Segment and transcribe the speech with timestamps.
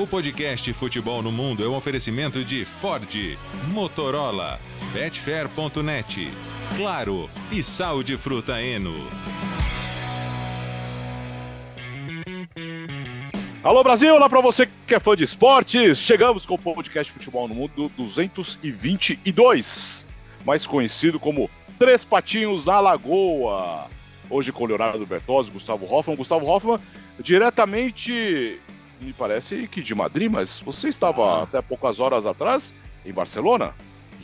[0.00, 3.36] O podcast Futebol no Mundo é um oferecimento de Ford,
[3.72, 4.60] Motorola,
[4.92, 6.30] Betfair.net,
[6.76, 8.94] Claro e Sal de Fruta Eno.
[13.60, 15.98] Alô Brasil, olá para você que é fã de esportes.
[15.98, 20.12] Chegamos com o podcast Futebol no Mundo 222,
[20.46, 23.86] mais conhecido como Três Patinhos na Lagoa.
[24.30, 26.14] Hoje com Leonardo Bertozzi, Gustavo Hoffman.
[26.14, 26.78] Gustavo Hoffman,
[27.20, 28.60] diretamente,
[29.00, 31.42] me parece que de Madrid, mas você estava ah.
[31.42, 32.72] até poucas horas atrás
[33.04, 33.74] em Barcelona?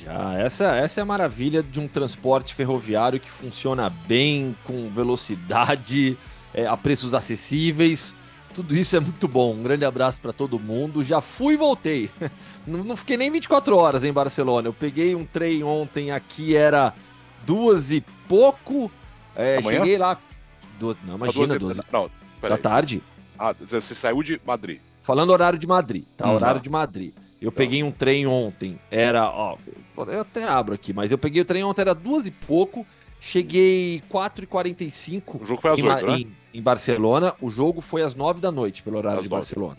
[0.05, 6.17] Já, essa, essa é a maravilha de um transporte ferroviário que funciona bem, com velocidade,
[6.53, 8.15] é, a preços acessíveis
[8.55, 9.53] tudo isso é muito bom.
[9.53, 11.03] Um grande abraço para todo mundo.
[11.03, 12.09] Já fui e voltei.
[12.67, 14.69] Não, não, fiquei nem 24 horas em Barcelona.
[14.69, 16.95] Eu peguei um trem ontem aqui, era
[17.45, 18.91] duas e pouco.
[19.37, 20.17] É, cheguei lá.
[20.81, 22.11] Do, não, imagina, duas, não,
[22.41, 23.03] da tarde.
[23.39, 24.81] Ah, você saiu de Madrid.
[25.03, 26.31] Falando horário de Madrid, tá?
[26.31, 27.13] Hum, horário de Madrid.
[27.41, 27.59] Eu tá.
[27.59, 29.59] peguei um trem ontem, era, ó,
[29.97, 32.87] eu até abro aqui, mas eu peguei o trem ontem, era duas e pouco,
[33.21, 35.43] cheguei 4h45.
[35.43, 36.19] O jogo foi às 8, né?
[36.19, 37.35] Em, em Barcelona.
[37.41, 39.79] O jogo foi às nove da noite, pelo horário às de Barcelona.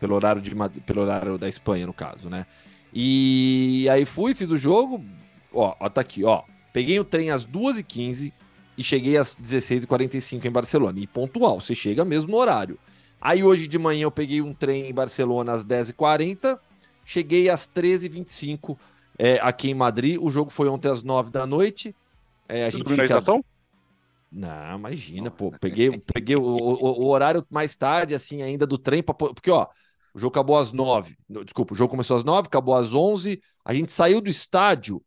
[0.00, 2.46] Pelo horário, de, pelo horário da Espanha, no caso, né?
[2.92, 5.04] E aí fui, fiz o jogo.
[5.52, 6.42] Ó, ó tá aqui, ó.
[6.72, 8.32] Peguei o trem às 2h15
[8.76, 10.98] e cheguei às 16h45 em Barcelona.
[10.98, 12.78] E pontual, você chega mesmo no horário.
[13.24, 16.60] Aí hoje de manhã eu peguei um trem em Barcelona às 10h40,
[17.06, 18.78] cheguei às 13h25
[19.18, 20.18] é, aqui em Madrid.
[20.20, 21.96] O jogo foi ontem às 9 da noite.
[22.46, 22.96] É, a gente fica...
[22.96, 23.42] na estação?
[24.30, 25.50] Não, imagina, pô.
[25.58, 29.68] Peguei, peguei o, o, o, horário mais tarde, assim, ainda do trem, pra, porque, ó,
[30.12, 31.16] o jogo acabou às nove.
[31.46, 33.40] Desculpa, o jogo começou às nove, acabou às onze.
[33.64, 35.00] A gente saiu do estádio,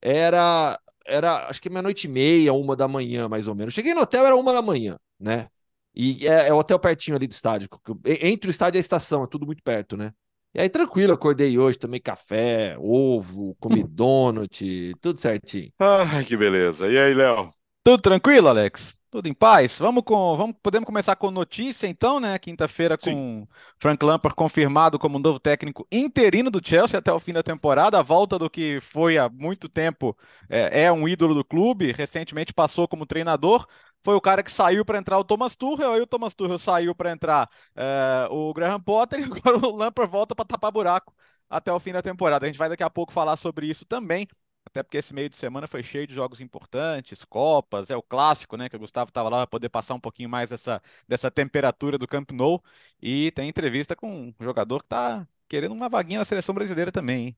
[0.00, 3.72] era, era acho que meia-noite e meia, uma da manhã, mais ou menos.
[3.72, 5.48] Cheguei no hotel, era uma da manhã, né?
[5.94, 7.68] E é, é o hotel pertinho ali do estádio.
[8.04, 10.12] Entre o estádio e a estação, é tudo muito perto, né?
[10.54, 15.72] E aí, tranquilo, acordei hoje, tomei café, ovo, comi donut, tudo certinho.
[15.78, 16.88] Ai, que beleza.
[16.88, 17.50] E aí, Léo?
[17.82, 18.98] Tudo tranquilo, Alex?
[19.10, 19.78] Tudo em paz?
[19.78, 22.38] Vamos com, vamos, podemos começar com notícia então, né?
[22.38, 23.46] Quinta-feira com
[23.78, 28.02] Frank Lampard confirmado como novo técnico interino do Chelsea até o fim da temporada, a
[28.02, 30.16] volta do que foi há muito tempo
[30.48, 33.66] é, é um ídolo do clube, recentemente passou como treinador,
[34.02, 36.94] foi o cara que saiu para entrar o Thomas Tuchel, aí o Thomas Tuchel saiu
[36.94, 41.14] para entrar é, o Graham Potter e agora o Lampard volta para tapar buraco
[41.48, 42.46] até o fim da temporada.
[42.46, 44.26] A gente vai daqui a pouco falar sobre isso também.
[44.64, 48.56] Até porque esse meio de semana foi cheio de jogos importantes, Copas, é o clássico,
[48.56, 48.68] né?
[48.68, 52.06] Que o Gustavo estava lá para poder passar um pouquinho mais dessa, dessa temperatura do
[52.06, 52.62] Camp Nou.
[53.00, 57.26] E tem entrevista com um jogador que está querendo uma vaguinha na seleção brasileira também,
[57.26, 57.36] hein?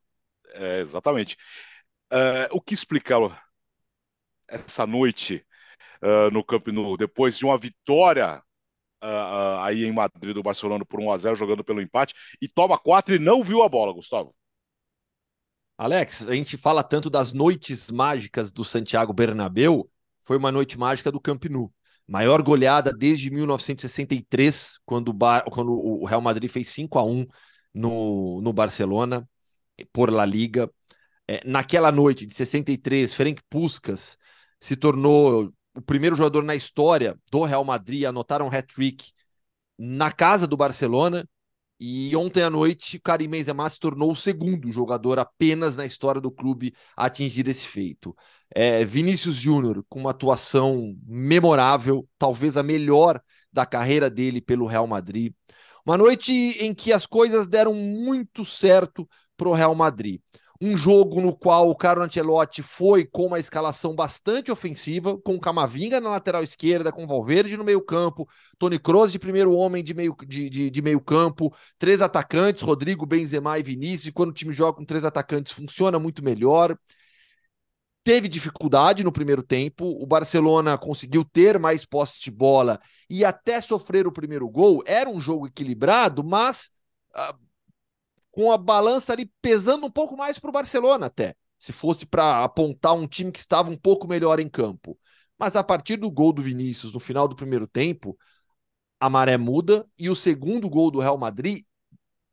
[0.53, 1.37] É, exatamente.
[2.13, 3.19] Uh, o que explicar
[4.49, 5.45] essa noite
[6.05, 8.43] uh, no Camp Nou, depois de uma vitória
[9.03, 12.79] uh, aí em Madrid do Barcelona por 1 a 0 jogando pelo empate, e toma
[12.79, 14.35] 4 e não viu a bola, Gustavo?
[15.77, 21.11] Alex, a gente fala tanto das noites mágicas do Santiago Bernabéu, foi uma noite mágica
[21.11, 21.73] do Camp Nou.
[22.07, 25.45] Maior goleada desde 1963, quando o, Bar...
[25.51, 27.27] quando o Real Madrid fez 5 a 1
[27.73, 29.29] no, no Barcelona,
[29.93, 30.71] por La Liga.
[31.27, 34.19] É, naquela noite de 63, Ferenc Puskas
[34.61, 39.11] se tornou o primeiro jogador na história do Real Madrid a anotar um hat-trick
[39.79, 41.29] na casa do Barcelona
[41.79, 46.31] e ontem à noite, Karim Benzema se tornou o segundo jogador apenas na história do
[46.31, 48.17] clube a atingir esse feito.
[48.55, 53.21] É, Vinícius Júnior, com uma atuação memorável, talvez a melhor
[53.53, 55.35] da carreira dele pelo Real Madrid.
[55.85, 60.21] Uma noite em que as coisas deram muito certo para o Real Madrid
[60.61, 66.01] um jogo no qual o Carlo Ancelotti foi com uma escalação bastante ofensiva, com Camavinga
[66.01, 68.29] na lateral esquerda, com Valverde no meio campo,
[68.59, 73.05] Tony Kroos de primeiro homem de meio, de, de, de, meio campo, três atacantes, Rodrigo,
[73.05, 76.77] Benzema e Vinícius, e quando o time joga com três atacantes funciona muito melhor.
[78.05, 82.79] Teve dificuldade no primeiro tempo, o Barcelona conseguiu ter mais posse de bola
[83.09, 84.83] e até sofrer o primeiro gol.
[84.87, 86.71] Era um jogo equilibrado, mas
[87.17, 87.35] uh,
[88.35, 92.43] com a balança ali pesando um pouco mais para o Barcelona até, se fosse para
[92.43, 94.99] apontar um time que estava um pouco melhor em campo.
[95.39, 98.19] Mas a partir do gol do Vinícius no final do primeiro tempo,
[98.99, 101.65] a maré muda e o segundo gol do Real Madrid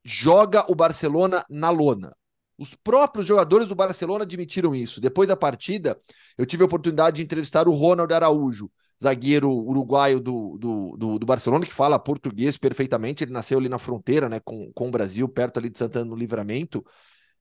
[0.04, 2.12] joga o Barcelona na lona.
[2.58, 5.00] Os próprios jogadores do Barcelona admitiram isso.
[5.00, 5.96] Depois da partida,
[6.36, 8.72] eu tive a oportunidade de entrevistar o Ronald Araújo,
[9.02, 13.24] zagueiro uruguaio do, do, do, do, Barcelona, que fala português perfeitamente.
[13.24, 16.16] Ele nasceu ali na fronteira né, com, com o Brasil, perto ali de Santana no
[16.16, 16.86] Livramento.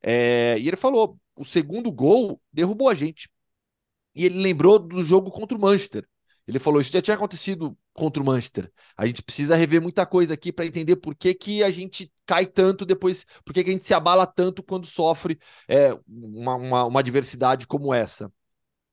[0.03, 3.29] É, e ele falou: o segundo gol derrubou a gente.
[4.15, 6.07] E ele lembrou do jogo contra o Manchester.
[6.47, 8.73] Ele falou: Isso já tinha acontecido contra o Manchester.
[8.97, 12.47] A gente precisa rever muita coisa aqui para entender por que, que a gente cai
[12.47, 16.85] tanto depois, por que, que a gente se abala tanto quando sofre é, uma, uma,
[16.87, 18.33] uma adversidade como essa.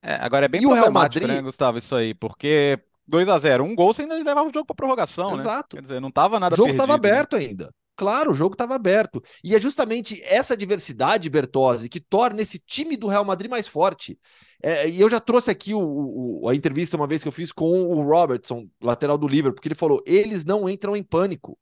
[0.08, 3.28] É, agora é bem E o Real problemático, Madrid- né, Gustavo, isso aí, porque 2
[3.28, 5.40] a 0 um gol você ainda levava o jogo para prorrogação, né?
[5.40, 5.76] Exato.
[5.76, 6.96] Quer dizer, não tava nada O jogo estava né?
[6.96, 7.70] aberto ainda.
[7.98, 9.22] Claro, o jogo estava aberto.
[9.44, 14.18] E é justamente essa diversidade, Bertozzi, que torna esse time do Real Madrid mais forte.
[14.64, 17.52] É, e eu já trouxe aqui o- o- a entrevista uma vez que eu fiz
[17.52, 21.58] com o Robertson, lateral do Liverpool, porque ele falou: eles não entram em pânico.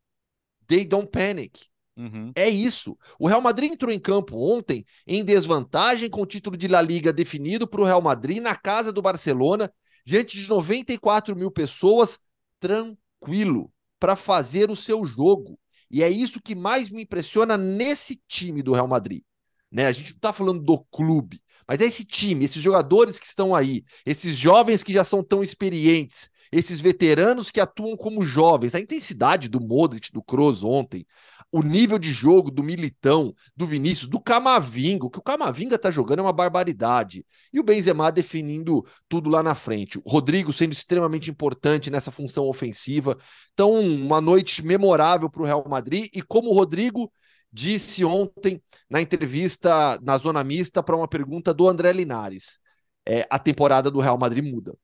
[0.68, 1.68] They don't panic.
[1.98, 2.32] Uhum.
[2.36, 2.98] É isso.
[3.18, 7.14] O Real Madrid entrou em campo ontem em desvantagem com o título de La Liga
[7.14, 9.72] definido para o Real Madrid na casa do Barcelona,
[10.06, 12.20] diante de 94 mil pessoas,
[12.60, 15.58] tranquilo, para fazer o seu jogo.
[15.90, 19.24] E é isso que mais me impressiona nesse time do Real Madrid.
[19.72, 19.88] Né?
[19.88, 23.56] A gente não está falando do clube, mas é esse time, esses jogadores que estão
[23.56, 28.80] aí, esses jovens que já são tão experientes, esses veteranos que atuam como jovens, a
[28.80, 31.06] intensidade do Modric, do Kroos ontem,
[31.52, 35.90] o nível de jogo do Militão, do Vinícius, do Camavinga, o que o Camavinga tá
[35.90, 37.26] jogando é uma barbaridade.
[37.54, 39.98] E o Benzema definindo tudo lá na frente.
[40.00, 43.18] O Rodrigo sendo extremamente importante nessa função ofensiva.
[43.54, 46.10] Então, uma noite memorável para o Real Madrid.
[46.14, 47.12] E como o Rodrigo
[47.52, 52.60] disse ontem na entrevista na Zona Mista para uma pergunta do André Linares,
[53.08, 54.78] é, a temporada do Real Madrid muda.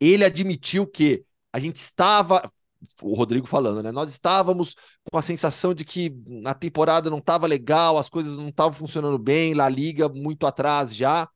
[0.00, 2.50] Ele admitiu que a gente estava
[3.02, 3.92] o Rodrigo falando, né?
[3.92, 4.74] Nós estávamos
[5.10, 9.18] com a sensação de que a temporada não estava legal, as coisas não estavam funcionando
[9.18, 11.28] bem, La Liga muito atrás já.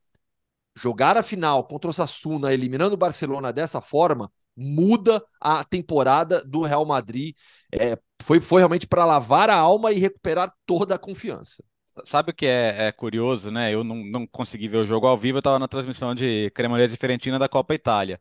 [0.77, 6.61] Jogar a final contra o Sassuna, eliminando o Barcelona dessa forma, muda a temporada do
[6.63, 7.35] Real Madrid.
[7.71, 11.63] É, foi, foi realmente para lavar a alma e recuperar toda a confiança.
[12.03, 13.73] Sabe o que é, é curioso, né?
[13.73, 16.95] Eu não, não consegui ver o jogo ao vivo, eu estava na transmissão de Cremonese
[16.95, 18.19] e Fiorentina da Copa Itália.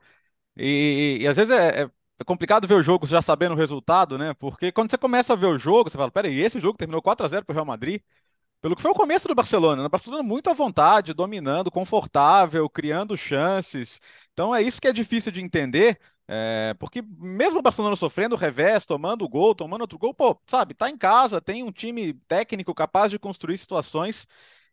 [0.57, 4.17] E, e às vezes é, é- é complicado ver o jogo já sabendo o resultado,
[4.19, 4.35] né?
[4.35, 7.27] Porque quando você começa a ver o jogo, você fala, peraí, esse jogo terminou 4
[7.27, 8.01] a 0 para o Real Madrid?
[8.61, 9.87] Pelo que foi o começo do Barcelona, né?
[9.89, 14.01] O Barcelona muito à vontade, dominando, confortável, criando chances.
[14.33, 18.87] Então é isso que é difícil de entender, é, porque mesmo o Barcelona sofrendo revés,
[18.87, 23.11] tomando gol, tomando outro gol, pô, sabe, tá em casa, tem um time técnico capaz
[23.11, 24.27] de construir situações.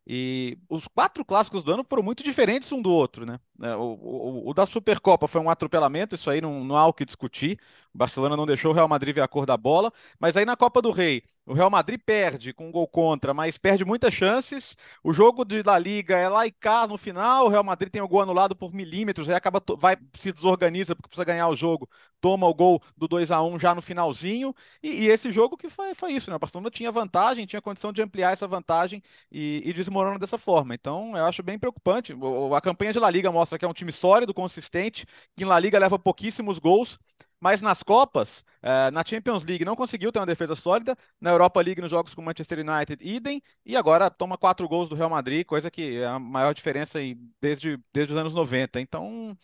[0.07, 3.39] E os quatro clássicos do ano foram muito diferentes um do outro, né?
[3.61, 6.93] É, O, o- o da Supercopa foi um atropelamento, isso aí não, não há o
[6.93, 7.59] que discutir.
[7.93, 10.55] O Barcelona não deixou o Real Madrid ver a cor da bola, mas aí na
[10.57, 14.75] Copa do Rei, o Real Madrid perde com um gol contra, mas perde muitas chances.
[15.03, 18.01] O jogo de La Liga é lá e cá no final, o Real Madrid tem
[18.01, 21.89] o gol anulado por milímetros, aí acaba vai se desorganiza porque precisa ganhar o jogo,
[22.19, 24.53] toma o gol do 2 a 1 já no finalzinho.
[24.81, 26.35] E, e esse jogo que foi, foi isso, né?
[26.35, 29.01] O Barcelona tinha vantagem, tinha condição de ampliar essa vantagem
[29.31, 30.73] e, e desmorona dessa forma.
[30.75, 32.13] Então, eu acho bem preocupante.
[32.13, 35.05] O- A campanha de La Liga mostra que é um time sólido, consistente,
[35.35, 36.99] que em La Liga leva pouquíssimos gols,
[37.41, 41.59] mas nas Copas, eh, na Champions League não conseguiu ter uma defesa sólida, na Europa
[41.61, 45.45] League nos jogos com Manchester United, idem, e agora toma quatro gols do Real Madrid,
[45.45, 46.99] coisa que é a maior diferença
[47.41, 48.79] desde, desde os anos 90.
[48.79, 49.37] Então,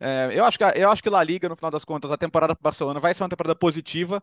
[0.00, 2.54] eh, eu acho que, eu acho que La Liga, no final das contas, a temporada
[2.54, 4.22] para o Barcelona vai ser uma temporada positiva,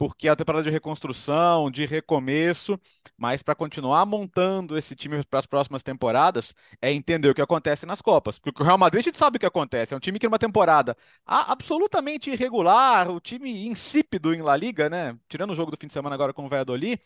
[0.00, 2.80] porque é uma temporada de reconstrução, de recomeço,
[3.18, 7.84] mas para continuar montando esse time para as próximas temporadas, é entender o que acontece
[7.84, 8.38] nas Copas.
[8.38, 9.92] Porque o Real Madrid a gente sabe o que acontece.
[9.92, 14.88] É um time que numa temporada a- absolutamente irregular, o time insípido em La Liga,
[14.88, 15.18] né?
[15.28, 16.98] Tirando o jogo do fim de semana agora com o Valladolid.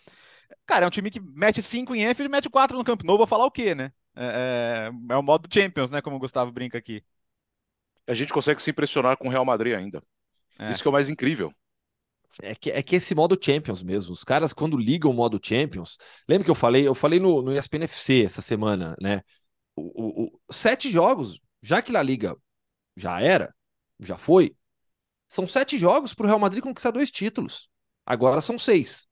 [0.67, 3.19] Cara, é um time que mete 5 em Anfield e mete 4 no Camp Nou.
[3.19, 3.93] Vou falar o quê, né?
[4.17, 6.03] É, é, é o modo Champions, né?
[6.03, 7.03] Como o Gustavo brinca aqui.
[8.07, 10.03] A gente consegue se impressionar com o Real Madrid ainda.
[10.59, 10.71] É.
[10.71, 11.53] Isso que é o mais incrível.
[12.43, 15.97] É que, é que esse modo Champions mesmo, os caras quando ligam o modo Champions,
[16.29, 19.23] lembra que eu falei, eu falei no, no ESPN FC essa semana, né?
[19.77, 22.37] O, o- o- sete jogos, já que La Liga
[22.97, 23.55] já era,
[24.01, 24.57] já foi,
[25.29, 27.69] são sete jogos para o Real Madrid conquistar dois títulos.
[28.07, 29.07] Agora são seis.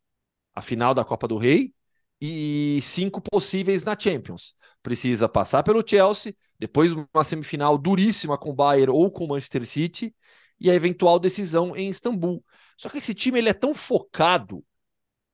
[0.55, 1.73] A final da Copa do Rei
[2.21, 4.55] e cinco possíveis na Champions.
[4.83, 9.65] Precisa passar pelo Chelsea, depois uma semifinal duríssima com o Bayern ou com o Manchester
[9.67, 10.15] City
[10.61, 12.45] e a eventual decisão em Istambul.
[12.77, 14.65] Só que esse time ele é tão focado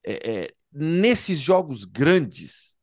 [0.05, 2.77] é, é, nesses jogos grandes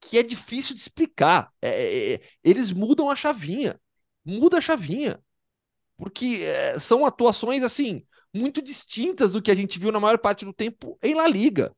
[0.00, 1.52] que é difícil de explicar.
[1.60, 3.80] É, é, é, eles mudam a chavinha,
[4.24, 5.22] muda a chavinha,
[5.96, 10.44] porque é, são atuações assim muito distintas do que a gente viu na maior parte
[10.44, 11.74] do tempo em La Liga.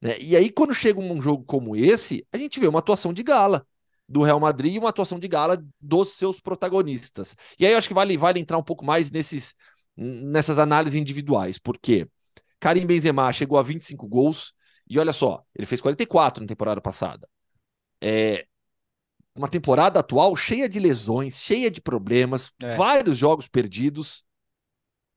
[0.00, 0.18] né?
[0.20, 3.66] E aí quando chega um jogo como esse, a gente vê uma atuação de gala
[4.08, 7.36] do Real Madrid e uma atuação de gala dos seus protagonistas.
[7.58, 9.54] E aí eu acho que vale, vale entrar um pouco mais nesses
[9.96, 12.08] nessas análises individuais, porque
[12.60, 14.52] Karim Benzema chegou a 25 gols
[14.88, 17.28] e olha só, ele fez 44 na temporada passada.
[18.00, 18.46] É
[19.34, 22.76] uma temporada atual cheia de lesões, cheia de problemas, É.
[22.76, 24.24] vários jogos perdidos.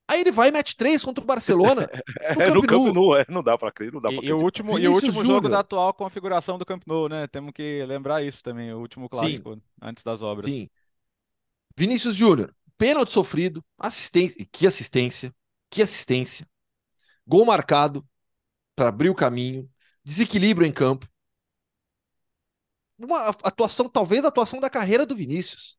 [0.08, 1.88] Aí ele vai e mete três contra o Barcelona.
[2.20, 4.38] é, no Camp Nou, é, não dá para crer, não dá E, pra e o
[4.38, 5.34] último, e o último Júnior.
[5.36, 7.26] jogo da atual configuração do Camp Nou, né?
[7.26, 10.44] Temos que lembrar isso também, o último clássico antes das obras.
[10.44, 10.68] Sim.
[11.76, 15.34] Vinícius Júnior, pênalti sofrido, assistência, que assistência,
[15.70, 16.46] que assistência.
[17.26, 18.06] Gol marcado
[18.76, 19.70] para abrir o caminho,
[20.04, 21.08] desequilíbrio em campo.
[22.98, 25.76] Uma atuação, talvez a atuação da carreira do Vinícius.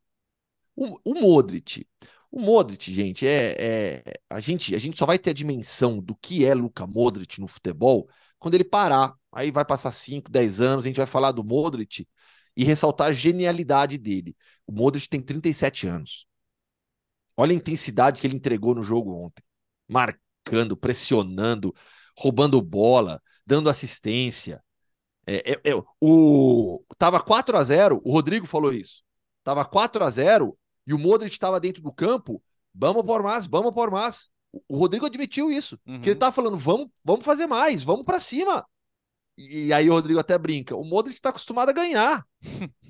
[0.75, 1.87] O, o Modric.
[2.31, 6.15] O Modric, gente, é, é- a gente a gente só vai ter a dimensão do
[6.15, 9.15] que é Luka Modric no futebol quando ele parar.
[9.31, 12.07] Aí vai passar 5, 10 anos, a gente vai falar do Modric
[12.55, 14.35] e ressaltar a genialidade dele.
[14.67, 16.27] O Modric tem 37 anos.
[17.37, 19.43] Olha a intensidade que ele entregou no jogo ontem.
[19.87, 21.73] Marcando, pressionando,
[22.17, 24.61] roubando bola, dando assistência.
[25.25, 29.03] É, é, é, o tava 4 a 0, o Rodrigo falou isso.
[29.43, 32.41] Tava 4 a 0 e o Modric estava dentro do campo.
[32.73, 34.29] Vamos por mais, vamos por mais.
[34.51, 35.99] O- O Rodrigo admitiu isso, Uhum.
[36.01, 38.65] que ele tá falando, vamos, vamos fazer mais, vamos para cima.
[39.37, 42.25] E, e aí o Rodrigo até brinca, o Modric tá acostumado a ganhar.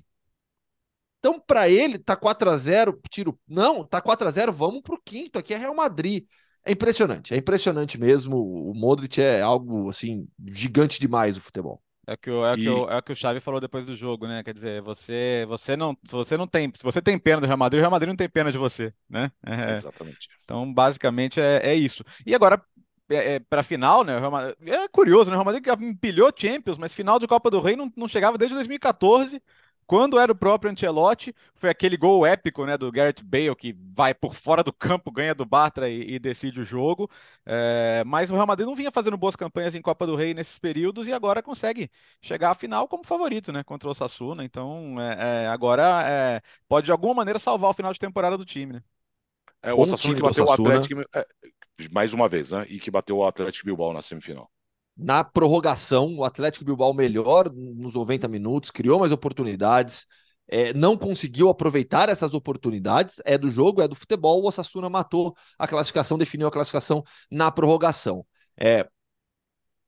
[1.19, 3.39] Então, para ele, tá 4 a 0 tiro.
[3.47, 5.39] Não, tá 4 a 0 vamos pro quinto.
[5.39, 6.25] Aqui é Real Madrid.
[6.63, 8.37] É impressionante, é impressionante mesmo.
[8.37, 11.81] O Modric é algo assim gigante demais o futebol.
[12.05, 13.85] É o que o, é o que E- o, é que o Xavi falou depois
[13.85, 14.41] do jogo, né?
[14.43, 17.57] Quer dizer, você, você não, se você não tem, se você tem pena do Real
[17.57, 19.29] Madrid, o Real Madrid não tem pena de você, né?
[19.45, 20.29] É, Exatamente.
[20.43, 22.03] então, basicamente é, é isso.
[22.25, 22.61] E agora
[23.09, 24.19] é, para final, né?
[24.19, 25.37] Madrid- é curioso, né?
[25.37, 28.55] O Real Madrid empilhou Champions, mas final de Copa do Rei não, não chegava desde
[28.55, 29.41] 2014.
[29.87, 34.13] Quando era o próprio Ancelotti, foi aquele gol épico, né, do Gareth Bale que vai
[34.13, 37.09] por fora do campo, ganha do Bartra e, e decide o jogo.
[37.45, 40.59] É, mas o Real Madrid não vinha fazendo boas campanhas em Copa do Rei nesses
[40.59, 41.89] períodos e agora consegue
[42.21, 44.43] chegar à final como favorito, né, contra o Osasuna.
[44.43, 48.43] Então, é, é, agora é, pode de alguma maneira salvar o final de temporada do
[48.43, 48.83] time, né?
[49.63, 50.51] É o Osasuna que bateu o.
[50.51, 51.25] Atlético é,
[51.91, 52.65] mais uma vez, né?
[52.67, 54.51] E que bateu o Atlético Bilbao na semifinal.
[54.97, 60.07] Na prorrogação, o Atlético Bilbao melhor nos 90 minutos, criou mais oportunidades,
[60.47, 63.21] é, não conseguiu aproveitar essas oportunidades.
[63.25, 64.41] É do jogo, é do futebol.
[64.41, 68.25] O Osasuna matou a classificação, definiu a classificação na prorrogação.
[68.57, 68.87] É,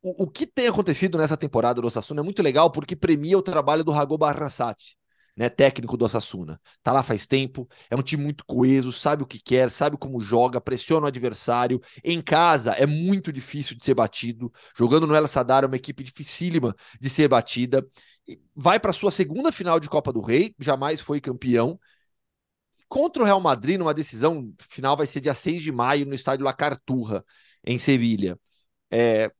[0.02, 3.42] o, o que tem acontecido nessa temporada do Osasuna é muito legal porque premia o
[3.42, 4.96] trabalho do Rago Barrasati,
[5.40, 6.60] né, técnico do Osasuna.
[6.84, 10.20] Tá lá faz tempo, é um time muito coeso, sabe o que quer, sabe como
[10.20, 11.80] joga, pressiona o adversário.
[12.04, 14.52] Em casa é muito difícil de ser batido.
[14.78, 17.88] Jogando no El Sadar é uma equipe dificílima de ser batida.
[18.54, 21.80] Vai para sua segunda final de Copa do Rei, jamais foi campeão.
[22.90, 26.44] Contra o Real Madrid, numa decisão final, vai ser dia 6 de maio no estádio
[26.44, 27.24] La Carturra,
[27.64, 28.38] em Sevilha.
[28.92, 29.32] É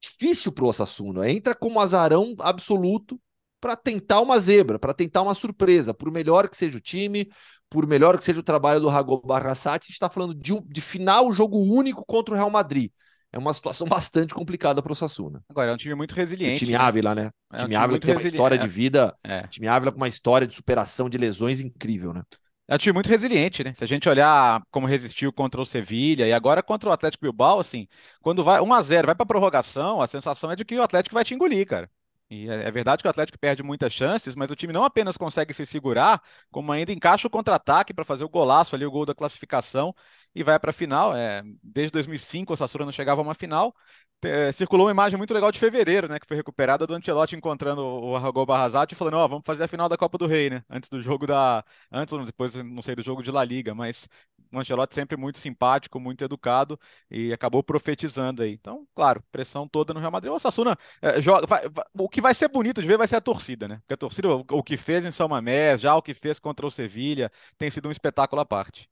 [0.00, 1.30] difícil para o Osasuna.
[1.30, 3.18] Entra como azarão absoluto
[3.66, 5.92] para tentar uma zebra, para tentar uma surpresa.
[5.92, 7.28] Por melhor que seja o time,
[7.68, 10.62] por melhor que seja o trabalho do Rago Barrasati, a gente está falando de, um,
[10.64, 12.92] de final jogo único contra o Real Madrid.
[13.32, 15.42] É uma situação bastante complicada para o Osasuna.
[15.48, 16.60] Agora, é um time muito O resiliente.
[16.60, 16.78] time né?
[16.78, 17.22] Ávila, né?
[17.22, 18.58] É um O time time Ávila tem uma história é.
[18.58, 19.16] de vida.
[19.24, 19.40] É.
[19.40, 22.22] O time Ávila com uma história de superação de lesões incrível, né?
[22.68, 23.74] É um time muito resiliente, né?
[23.74, 27.58] Se a gente olhar como resistiu contra o Sevilha e agora contra o Atlético Bilbao,
[27.58, 27.88] assim,
[28.20, 31.14] quando vai 1 a 0, vai para prorrogação, a sensação é de que o Atlético
[31.14, 31.90] vai te engolir, cara.
[32.28, 35.16] E é é verdade que o Atlético perde muitas chances, mas o time não apenas
[35.16, 39.06] consegue se segurar, como ainda encaixa o contra-ataque para fazer o golaço ali, o gol
[39.06, 39.94] da classificação
[40.34, 41.16] e vai para a final.
[41.16, 43.74] É, desde 2005 o Sassuolo não chegava a uma final.
[44.24, 47.82] É, circulou uma imagem muito legal de fevereiro, né, que foi recuperada do Ancelotti encontrando
[47.82, 50.64] o Aragão Barrazati e falando, ó, vamos fazer a final da Copa do Rei, né?
[50.70, 54.08] Antes do jogo da antes ou depois, não sei, do jogo de La Liga, mas
[54.52, 56.78] o Ancelotti sempre muito simpático, muito educado
[57.10, 58.52] e acabou profetizando aí.
[58.52, 60.32] Então, claro, pressão toda no Real Madrid.
[60.32, 60.76] O Sassuna
[61.20, 63.76] joga, vai- vai- o que vai ser bonito de ver vai ser a torcida, né?
[63.78, 66.66] Porque a torcida, o, o que fez em São Mamés, já o que fez contra
[66.66, 68.88] o Sevilha, tem sido um espetáculo à parte.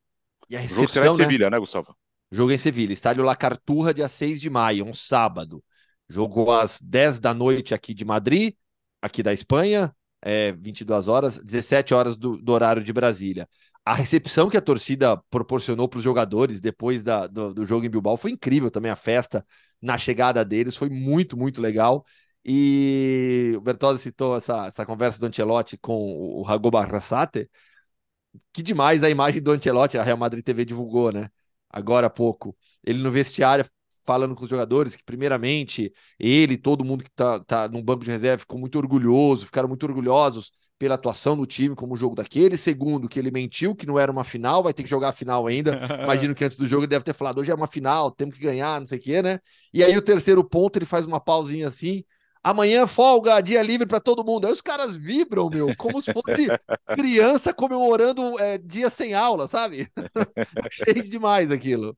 [0.48, 1.32] E a O jogo será em recepção, né?
[1.32, 1.96] Sevilha, né, Gustavo?
[2.30, 5.62] Jogo em Sevilha, estádio La Carturra, dia 6 de maio, um sábado.
[6.08, 8.54] Jogo às 10 da noite aqui de Madrid,
[9.00, 13.48] aqui da Espanha, é 22 horas, 17 horas do, do horário de Brasília.
[13.84, 17.90] A recepção que a torcida proporcionou para os jogadores depois da, do, do jogo em
[17.90, 18.90] Bilbao foi incrível também.
[18.90, 19.46] A festa
[19.80, 22.04] na chegada deles foi muito, muito legal.
[22.44, 25.94] E o Bertozzi citou essa, essa conversa do Ancelotti com
[26.38, 27.50] o Rago Barrasate.
[28.52, 31.28] Que demais a imagem do Ancelotti, a Real Madrid TV divulgou, né?
[31.70, 32.56] Agora há pouco.
[32.82, 33.64] Ele no vestiário
[34.04, 38.04] falando com os jogadores que, primeiramente, ele e todo mundo que tá, tá no banco
[38.04, 42.14] de reserva ficou muito orgulhoso, ficaram muito orgulhosos pela atuação do time, como o jogo
[42.14, 42.56] daquele.
[42.56, 45.46] Segundo, que ele mentiu, que não era uma final, vai ter que jogar a final
[45.46, 45.72] ainda.
[46.02, 48.42] Imagino que antes do jogo ele deve ter falado, hoje é uma final, temos que
[48.42, 49.38] ganhar, não sei o quê, né?
[49.72, 52.04] E aí o terceiro ponto, ele faz uma pausinha assim,
[52.42, 54.46] amanhã folga, dia livre para todo mundo.
[54.46, 56.46] Aí os caras vibram, meu, como se fosse
[56.94, 59.88] criança comemorando é, dia sem aula, sabe?
[60.66, 61.96] Achei demais aquilo.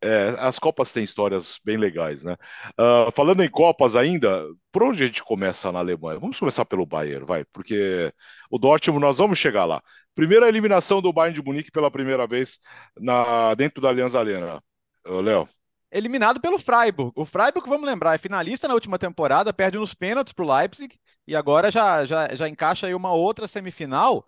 [0.00, 2.36] É, as Copas têm histórias bem legais, né?
[2.78, 6.20] Uh, falando em Copas ainda, por onde a gente começa na Alemanha?
[6.20, 8.12] Vamos começar pelo Bayern, vai, porque
[8.50, 9.82] o Dortmund nós vamos chegar lá.
[10.14, 12.58] Primeira eliminação do Bayern de Munique pela primeira vez
[12.98, 14.62] na, dentro da Allianz Arena.
[15.04, 15.48] Léo.
[15.90, 17.12] Eliminado pelo Freiburg.
[17.14, 20.98] O Freiburg, vamos lembrar, é finalista na última temporada, perde nos pênaltis para o Leipzig
[21.26, 24.26] e agora já, já, já encaixa aí uma outra semifinal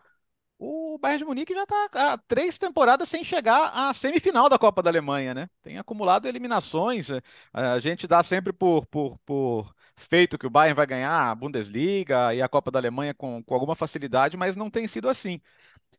[0.94, 4.83] o Bayern de Munique já está há três temporadas sem chegar à semifinal da Copa
[4.83, 5.49] da Alemanha, né?
[5.62, 7.11] Tem acumulado eliminações.
[7.11, 11.35] Eh, a gente dá sempre por, por, por feito que o Bayern vai ganhar a
[11.35, 15.40] Bundesliga e a Copa da Alemanha com, com alguma facilidade, mas não tem sido assim.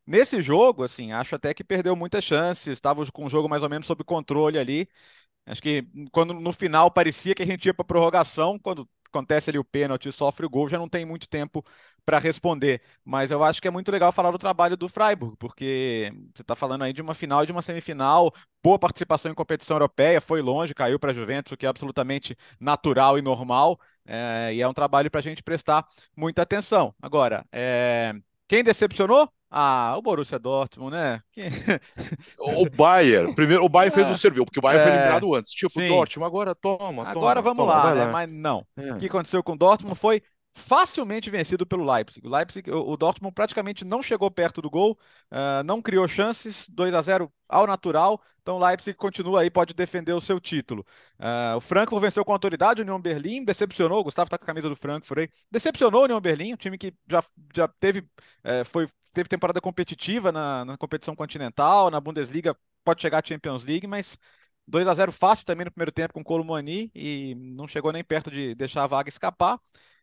[0.07, 3.69] Nesse jogo, assim, acho até que perdeu muitas chances, estava com o jogo mais ou
[3.69, 4.87] menos sob controle ali.
[5.45, 9.57] Acho que quando no final parecia que a gente ia para prorrogação, quando acontece ali
[9.59, 11.63] o pênalti, sofre o gol, já não tem muito tempo
[12.05, 12.81] para responder.
[13.03, 16.55] Mas eu acho que é muito legal falar do trabalho do Freiburg, porque você está
[16.55, 20.41] falando aí de uma final e de uma semifinal, boa participação em competição europeia, foi
[20.41, 23.79] longe, caiu para a Juventus, o que é absolutamente natural e normal.
[24.05, 26.93] É, e é um trabalho para a gente prestar muita atenção.
[27.01, 28.13] Agora, é,
[28.47, 29.31] quem decepcionou?
[29.57, 31.21] Ah, o Borussia Dortmund, né?
[32.37, 35.33] o Bayern, primeiro o Bayern é, fez o serviço, porque o Bayern é, foi eliminado
[35.33, 35.53] antes.
[35.53, 35.87] Tipo, sim.
[35.87, 38.05] Dortmund, agora toma, Agora toma, vamos toma, lá, né?
[38.05, 38.11] Lá.
[38.11, 38.67] Mas não.
[38.75, 38.91] É.
[38.91, 40.21] O que aconteceu com o Dortmund foi
[40.55, 42.27] facilmente vencido pelo Leipzig.
[42.27, 44.97] O Leipzig, o Dortmund praticamente não chegou perto do gol,
[45.31, 48.21] uh, não criou chances, 2 a 0 ao natural.
[48.41, 50.85] Então o Leipzig continua aí, pode defender o seu título.
[51.17, 54.47] Uh, o Frankfurt venceu com autoridade o União Berlim, decepcionou, o Gustavo está com a
[54.47, 57.23] camisa do Frankfurt aí, decepcionou o União Berlim, um time que já,
[57.55, 63.23] já teve, uh, foi, teve temporada competitiva na, na competição continental, na Bundesliga, pode chegar
[63.23, 64.17] à Champions League, mas
[64.67, 68.03] 2 a 0 fácil também no primeiro tempo com o Colomani e não chegou nem
[68.03, 69.59] perto de deixar a vaga escapar.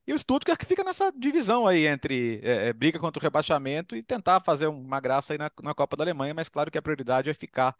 [0.07, 3.95] E o Stuttgart que fica nessa divisão aí entre é, é, briga contra o rebaixamento
[3.95, 6.83] e tentar fazer uma graça aí na, na, Copa da Alemanha, mas claro que a
[6.83, 7.77] prioridade é ficar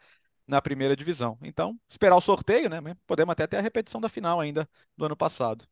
[0.47, 1.39] na primeira divisão.
[1.43, 2.79] Então, esperar o sorteio, né?
[3.07, 5.67] Podemos até ter a repetição da final ainda do ano passado.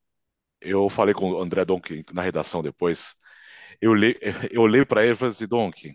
[0.61, 3.17] Eu falei com o André Donk na redação depois.
[3.81, 4.17] Eu, li,
[4.51, 5.93] eu olhei para ele e falei assim, Donk,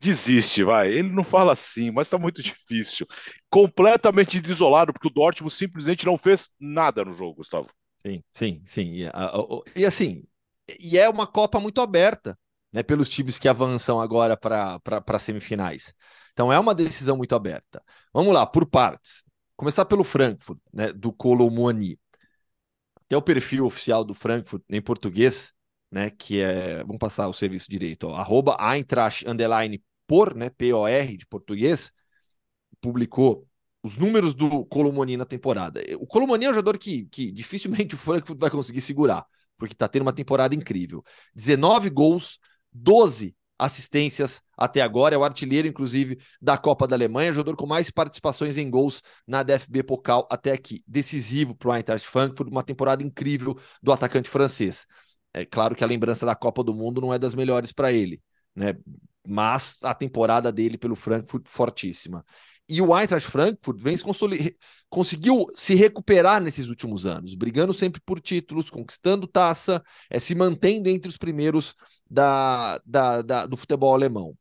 [0.00, 0.90] desiste, vai.
[0.92, 3.06] Ele não fala assim, mas está muito difícil.
[3.50, 7.68] Completamente desolado, porque o Dortmund simplesmente não fez nada no jogo, Gustavo.
[7.98, 8.90] Sim, sim, sim.
[8.92, 9.10] E,
[9.76, 10.24] e, assim,
[10.80, 12.38] e é uma Copa muito aberta,
[12.72, 15.94] né, pelos times que avançam agora para semifinais.
[16.32, 17.82] Então é uma decisão muito aberta.
[18.12, 19.24] Vamos lá, por partes.
[19.56, 21.98] Começar pelo Frankfurt, né, do Colomoni.
[23.06, 25.52] Até o perfil oficial do Frankfurt em português,
[25.94, 31.16] né, que é, vamos passar o serviço direito, ó, arroba Eintracht underline por, né, P-O-R
[31.16, 31.92] de português,
[32.80, 33.46] publicou
[33.80, 35.80] os números do Colomoni na temporada.
[36.00, 39.24] O Colomoni é um jogador que, que dificilmente o Frankfurt vai conseguir segurar,
[39.56, 41.04] porque está tendo uma temporada incrível.
[41.32, 42.40] 19 gols,
[42.72, 47.88] 12 assistências até agora, é o artilheiro, inclusive, da Copa da Alemanha, jogador com mais
[47.88, 50.82] participações em gols na DFB Pokal até aqui.
[50.88, 54.86] Decisivo para o Eintracht Frankfurt, uma temporada incrível do atacante francês.
[55.34, 58.22] É claro que a lembrança da Copa do Mundo não é das melhores para ele,
[58.54, 58.74] né?
[59.26, 62.24] Mas a temporada dele pelo Frankfurt fortíssima.
[62.68, 64.04] E o Eintracht Frankfurt vem se
[64.88, 70.88] conseguiu se recuperar nesses últimos anos, brigando sempre por títulos, conquistando taça, é, se mantendo
[70.88, 71.74] entre os primeiros
[72.08, 74.36] da, da, da do futebol alemão.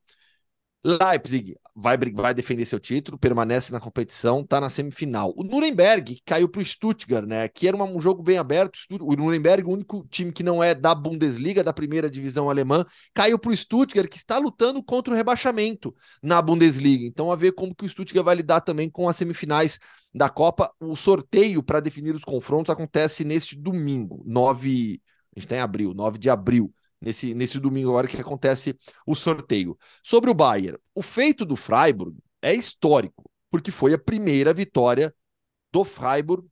[0.83, 5.33] Leipzig vai, vai defender seu título, permanece na competição, está na semifinal.
[5.35, 7.47] O Nuremberg caiu para o Stuttgart, né?
[7.47, 8.77] Que era um jogo bem aberto.
[9.01, 13.39] O Nuremberg, o único time que não é da Bundesliga, da primeira divisão alemã, caiu
[13.39, 17.05] para o Stuttgart, que está lutando contra o rebaixamento na Bundesliga.
[17.05, 19.79] Então, a ver como que o Stuttgart vai lidar também com as semifinais
[20.13, 20.71] da Copa.
[20.79, 25.01] O sorteio para definir os confrontos acontece neste domingo, 9.
[25.35, 26.71] A gente tem tá abril, 9 de abril
[27.03, 29.77] nesse, nesse domingo agora que acontece o sorteio.
[30.01, 35.13] Sobre o Bayern, o feito do Freiburg é histórico, porque foi a primeira vitória
[35.71, 36.47] do Freiburg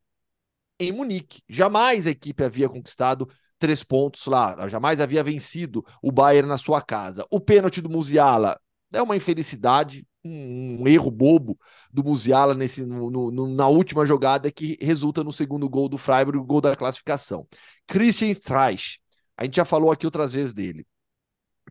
[0.80, 1.42] em Munique.
[1.48, 6.82] Jamais a equipe havia conquistado três pontos lá, jamais havia vencido o Bayern na sua
[6.82, 7.26] casa.
[7.30, 8.60] O pênalti do Musiala
[8.92, 11.58] é uma infelicidade, um, um erro bobo
[11.94, 16.40] do Musiala nesse, no, no, na última jogada que resulta no segundo gol do Freiburg,
[16.40, 17.48] o gol da classificação.
[17.88, 19.00] Christian Streich
[19.38, 20.86] a gente já falou aqui outras vezes dele.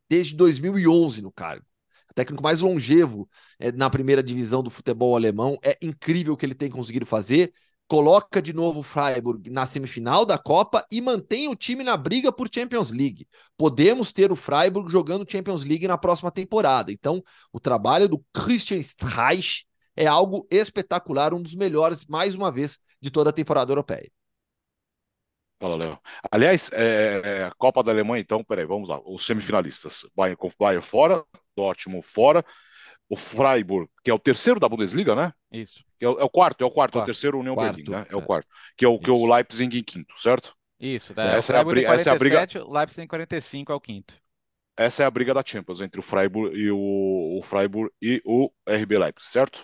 [0.08, 1.64] Desde 2011 no cargo.
[2.10, 5.58] O técnico mais longevo é, na primeira divisão do futebol alemão.
[5.62, 7.52] É incrível o que ele tem conseguido fazer.
[7.86, 12.32] Coloca de novo o Freiburg na semifinal da Copa e mantém o time na briga
[12.32, 13.26] por Champions League.
[13.56, 16.92] Podemos ter o Freiburg jogando Champions League na próxima temporada.
[16.92, 22.78] Então, o trabalho do Christian Streich é algo espetacular, um dos melhores, mais uma vez,
[23.00, 24.10] de toda a temporada europeia.
[25.60, 25.98] Fala, Léo.
[26.30, 28.98] Aliás, é, é, a Copa da Alemanha, então, peraí, vamos lá.
[29.04, 30.06] Os semifinalistas.
[30.16, 31.22] Bayern, Bayern fora,
[31.54, 32.42] Dortmund fora.
[33.10, 35.32] o Freiburg, que é o terceiro da Bundesliga, né?
[35.52, 35.84] Isso.
[36.00, 36.98] É o, é, o quarto, é o quarto, quarto.
[36.98, 38.06] é o terceiro União quarto, Berlim, né?
[38.08, 38.48] É, é, o quarto.
[38.74, 40.56] Que é o, que é o Leipzig em quinto, certo?
[40.78, 41.36] Isso, né?
[41.36, 42.64] essa, é a, briga, 47, essa é a briga.
[42.64, 44.14] O Leipzig em 45 é o quinto.
[44.78, 48.50] Essa é a briga da Champions entre o Freiburg e o, o Freiburg e o
[48.66, 49.62] RB Leipzig, certo?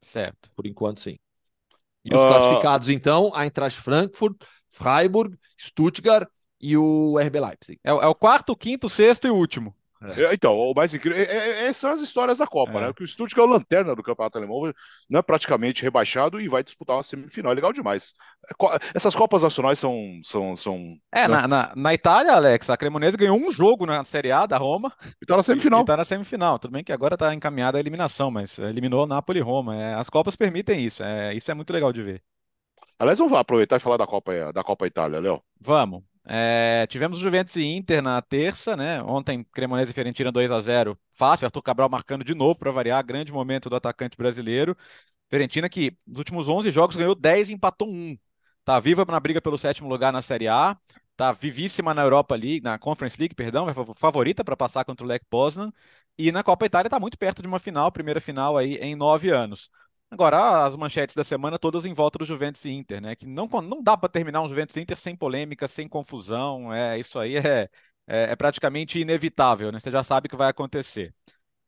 [0.00, 0.52] Certo.
[0.54, 1.18] Por enquanto, sim.
[2.04, 2.28] E os uh...
[2.28, 4.36] classificados, então, Eintracht Frankfurt,
[4.72, 6.28] Freiburg, Stuttgart
[6.60, 7.80] e o RB Leipzig.
[7.84, 9.74] É, é o quarto, quinto, sexto e último.
[10.04, 10.34] É.
[10.34, 12.80] Então, o mais incrível é, é, são as histórias da Copa, é.
[12.80, 12.92] né?
[12.98, 14.72] O Stuttgart é o lanterna do campeonato alemão,
[15.08, 17.52] não é praticamente rebaixado e vai disputar uma semifinal.
[17.52, 18.12] É legal demais.
[18.94, 20.20] Essas Copas Nacionais são.
[20.24, 21.28] são, são é, né?
[21.28, 24.92] na, na, na, Itália, Alex, a Cremonese ganhou um jogo na Série A da Roma.
[25.20, 25.82] E tá na semifinal.
[25.82, 26.58] E tá na semifinal.
[26.58, 29.76] Tudo bem que agora tá encaminhada a eliminação, mas eliminou Napoli e Roma.
[29.76, 31.02] É, as Copas permitem isso.
[31.02, 32.22] É, isso é muito legal de ver.
[33.02, 35.42] Aliás, vamos aproveitar e falar da Copa, da Copa Itália, Léo.
[35.60, 36.04] Vamos.
[36.24, 39.02] É, tivemos Juventus e Inter na terça, né?
[39.02, 43.04] Ontem, Cremonese e Fiorentina 2 a 0 Fácil, Arthur Cabral marcando de novo para variar.
[43.04, 44.76] Grande momento do atacante brasileiro.
[45.28, 48.16] Fiorentina que nos últimos 11 jogos ganhou 10 e empatou 1.
[48.64, 50.76] Tá viva na briga pelo sétimo lugar na Série A.
[51.16, 55.08] Tá vivíssima na Europa League, na Conference League, perdão, é favorita para passar contra o
[55.08, 55.72] Lech Poznan.
[56.16, 59.30] E na Copa Itália está muito perto de uma final, primeira final aí em nove
[59.30, 59.70] anos.
[60.12, 63.16] Agora, as manchetes da semana todas em volta do Juventus e Inter, né?
[63.16, 66.70] Que não, não dá para terminar um Juventus e Inter sem polêmica, sem confusão.
[66.72, 67.62] É, isso aí é,
[68.06, 69.80] é, é praticamente inevitável, né?
[69.80, 71.14] Você já sabe que vai acontecer.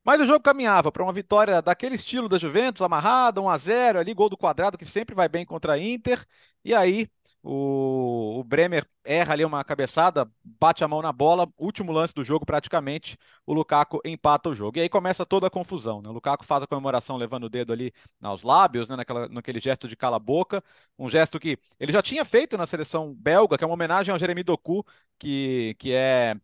[0.04, 3.98] Mas o jogo caminhava para uma vitória daquele estilo da Juventus, amarrada, 1 a 0
[4.00, 6.24] ali, gol do quadrado, que sempre vai bem contra a Inter.
[6.64, 7.08] E aí,
[7.46, 12.24] o, o, Bremer erra ali uma cabeçada, bate a mão na bola, último lance do
[12.24, 14.78] jogo praticamente, o Lukaku empata o jogo.
[14.78, 16.08] E aí começa toda a confusão, né?
[16.08, 18.96] O Lukaku faz a comemoração levando o dedo ali aos lábios, né?
[18.96, 20.64] Naquela, naquele gesto de cala-boca,
[20.98, 24.18] um gesto que ele já tinha feito na seleção belga, que é uma homenagem ao
[24.18, 24.82] Jeremy Doku,
[25.18, 26.34] que, que é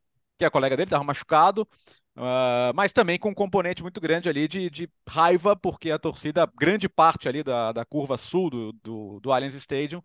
[0.40, 1.68] que é colega dele, estava machucado,
[2.16, 6.50] Uh, mas também com um componente muito grande ali de, de, raiva, porque a torcida,
[6.58, 10.02] grande parte ali da, da curva sul do, do, do Allianz Stadium,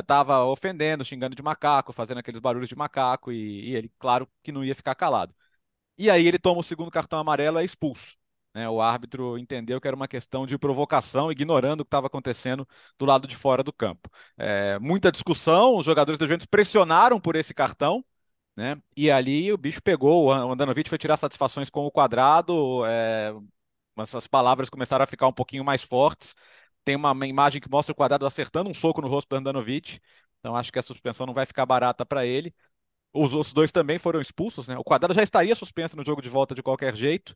[0.00, 4.28] estava uh, ofendendo, xingando de macaco, fazendo aqueles barulhos de macaco, e, e, ele, claro,
[4.42, 5.34] que não ia ficar calado.
[5.96, 8.16] E aí ele toma o segundo cartão amarelo e é expulso.
[8.54, 8.68] Né?
[8.68, 12.66] O árbitro entendeu que era uma questão de provocação, ignorando o que estava acontecendo
[12.98, 14.08] do lado de fora do campo.
[14.38, 18.04] É, muita discussão, os jogadores da Juventus pressionaram por esse cartão,
[18.56, 18.76] né?
[18.96, 23.32] E ali o bicho pegou, o Andanovic foi tirar satisfações com o quadrado, é,
[23.98, 26.34] essas palavras começaram a ficar um pouquinho mais fortes.
[26.84, 30.00] Tem uma imagem que mostra o quadrado acertando um soco no rosto do Andanovic,
[30.40, 32.54] então acho que a suspensão não vai ficar barata para ele.
[33.12, 34.76] Os outros dois também foram expulsos, né?
[34.76, 37.34] O quadrado já estaria suspenso no jogo de volta de qualquer jeito,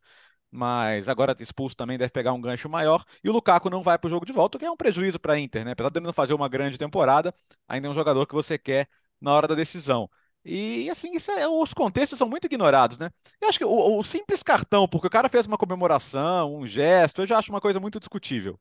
[0.51, 3.03] mas agora expulso também deve pegar um gancho maior.
[3.23, 5.19] E o Lukaku não vai para o jogo de volta, o que é um prejuízo
[5.19, 5.71] para a Inter, né?
[5.71, 7.33] Apesar de ele não fazer uma grande temporada,
[7.67, 8.89] ainda é um jogador que você quer
[9.21, 10.09] na hora da decisão.
[10.43, 13.11] E assim, é, os contextos são muito ignorados, né?
[13.41, 17.21] Eu acho que o, o, simples cartão, porque o cara fez uma comemoração, um gesto,
[17.21, 18.59] eu já acho uma coisa muito discutível.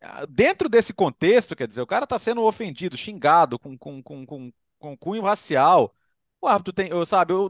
[0.00, 4.26] Ah, dentro desse contexto, quer dizer, o cara está sendo ofendido, xingado, com, com, com,
[4.26, 5.94] com, com cunho racial.
[6.40, 7.48] O árbitro tem, eu, sabe, eu,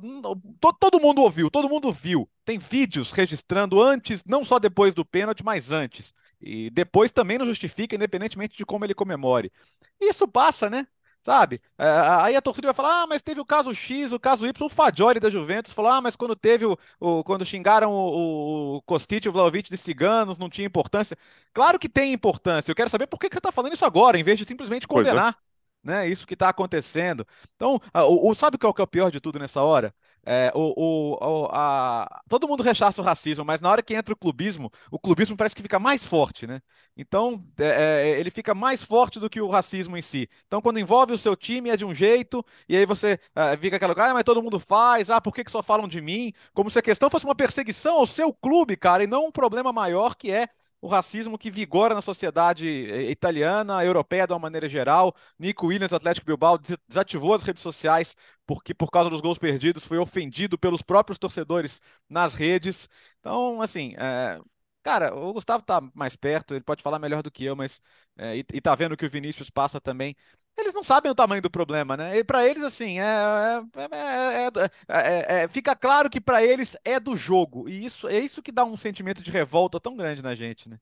[0.61, 2.29] todo, todo mundo ouviu, todo mundo viu.
[2.45, 6.13] Tem vídeos registrando antes, não só depois do pênalti, mas antes.
[6.41, 9.51] E depois também não justifica, independentemente de como ele comemore.
[10.01, 10.87] Isso passa, né?
[11.23, 11.61] Sabe?
[11.79, 11.87] É,
[12.21, 14.69] aí a torcida vai falar: ah, mas teve o caso X, o caso Y, o
[14.69, 16.77] Fagioli da Juventus falou: ah, mas quando teve o.
[16.99, 21.17] o quando xingaram o, o Kostic e o Vlaovic de ciganos, não tinha importância.
[21.53, 22.73] Claro que tem importância.
[22.73, 24.85] Eu quero saber por que, que você está falando isso agora, em vez de simplesmente
[24.85, 24.89] é.
[24.89, 25.37] condenar.
[25.85, 27.27] Né, isso que está acontecendo.
[27.57, 29.93] Então, o, o, sabe qual que é o pior de tudo nessa hora?
[30.25, 32.23] É, o, o, a...
[32.29, 35.55] Todo mundo rechaça o racismo, mas na hora que entra o clubismo, o clubismo parece
[35.57, 36.63] que fica mais forte, né?
[36.97, 40.29] Então, é, é, ele fica mais forte do que o racismo em si.
[40.47, 43.77] Então, quando envolve o seu time, é de um jeito, e aí você é, fica
[43.77, 46.33] aquela coisa, ah, mas todo mundo faz, ah, por que, que só falam de mim?
[46.55, 49.73] Como se a questão fosse uma perseguição ao seu clube, cara, e não um problema
[49.73, 50.49] maior que é
[50.83, 55.15] o racismo que vigora na sociedade eh, italiana, europeia de uma maneira geral.
[55.39, 58.17] Nico Williams, Atlético Bilbao, desativou as redes sociais
[58.47, 62.89] porque, por causa dos gols perdidos, foi ofendido pelos próprios torcedores nas redes.
[63.21, 64.41] Então, assim, é...
[64.83, 67.81] cara, o Gustavo tá mais perto, ele pode falar melhor do que eu, mas
[68.17, 70.17] é, e, e tá vendo que o Vinícius passa também
[70.57, 72.19] eles não sabem o tamanho do problema, né?
[72.19, 73.63] E para eles, assim, é,
[74.89, 77.69] é, é, fica claro que para eles é do jogo.
[77.69, 80.79] E isso é isso que dá um sentimento de revolta tão grande na gente, né?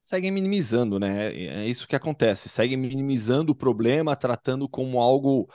[0.00, 1.34] Seguem minimizando, né?
[1.34, 2.48] É isso que acontece.
[2.48, 5.48] Seguem minimizando o problema, tratando como algo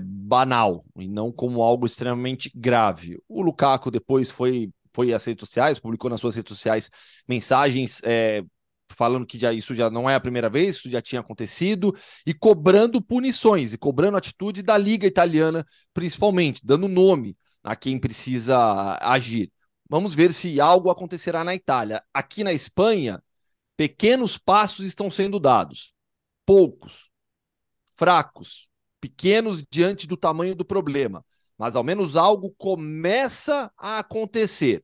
[0.00, 3.18] banal e não como algo extremamente grave.
[3.28, 6.90] O Lukaku depois foi foi às redes sociais, publicou nas suas redes sociais
[7.26, 8.44] mensagens é,
[8.92, 11.94] falando que já, isso já não é a primeira vez, isso já tinha acontecido,
[12.26, 18.98] e cobrando punições, e cobrando atitude da Liga Italiana, principalmente, dando nome a quem precisa
[19.00, 19.50] agir.
[19.88, 22.02] Vamos ver se algo acontecerá na Itália.
[22.14, 23.22] Aqui na Espanha,
[23.76, 25.92] pequenos passos estão sendo dados.
[26.46, 27.10] Poucos,
[27.94, 28.68] fracos,
[29.00, 31.24] pequenos diante do tamanho do problema.
[31.58, 34.82] Mas ao menos algo começa a acontecer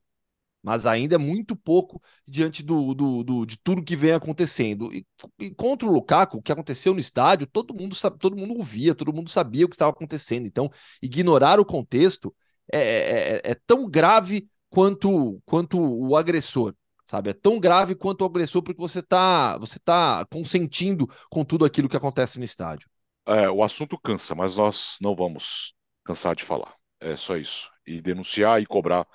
[0.68, 4.92] mas ainda é muito pouco diante do, do, do, de tudo que vem acontecendo.
[4.92, 5.02] E,
[5.40, 9.10] e, contra o Lukaku, o que aconteceu no estádio, todo mundo todo mundo ouvia, todo
[9.10, 10.46] mundo sabia o que estava acontecendo.
[10.46, 12.36] Então, ignorar o contexto
[12.70, 16.74] é, é, é, é tão grave quanto, quanto o agressor.
[17.06, 17.30] Sabe?
[17.30, 21.88] É tão grave quanto o agressor, porque você está você tá consentindo com tudo aquilo
[21.88, 22.90] que acontece no estádio.
[23.26, 25.72] É, o assunto cansa, mas nós não vamos
[26.04, 26.74] cansar de falar.
[27.00, 27.70] É só isso.
[27.86, 29.06] E denunciar e cobrar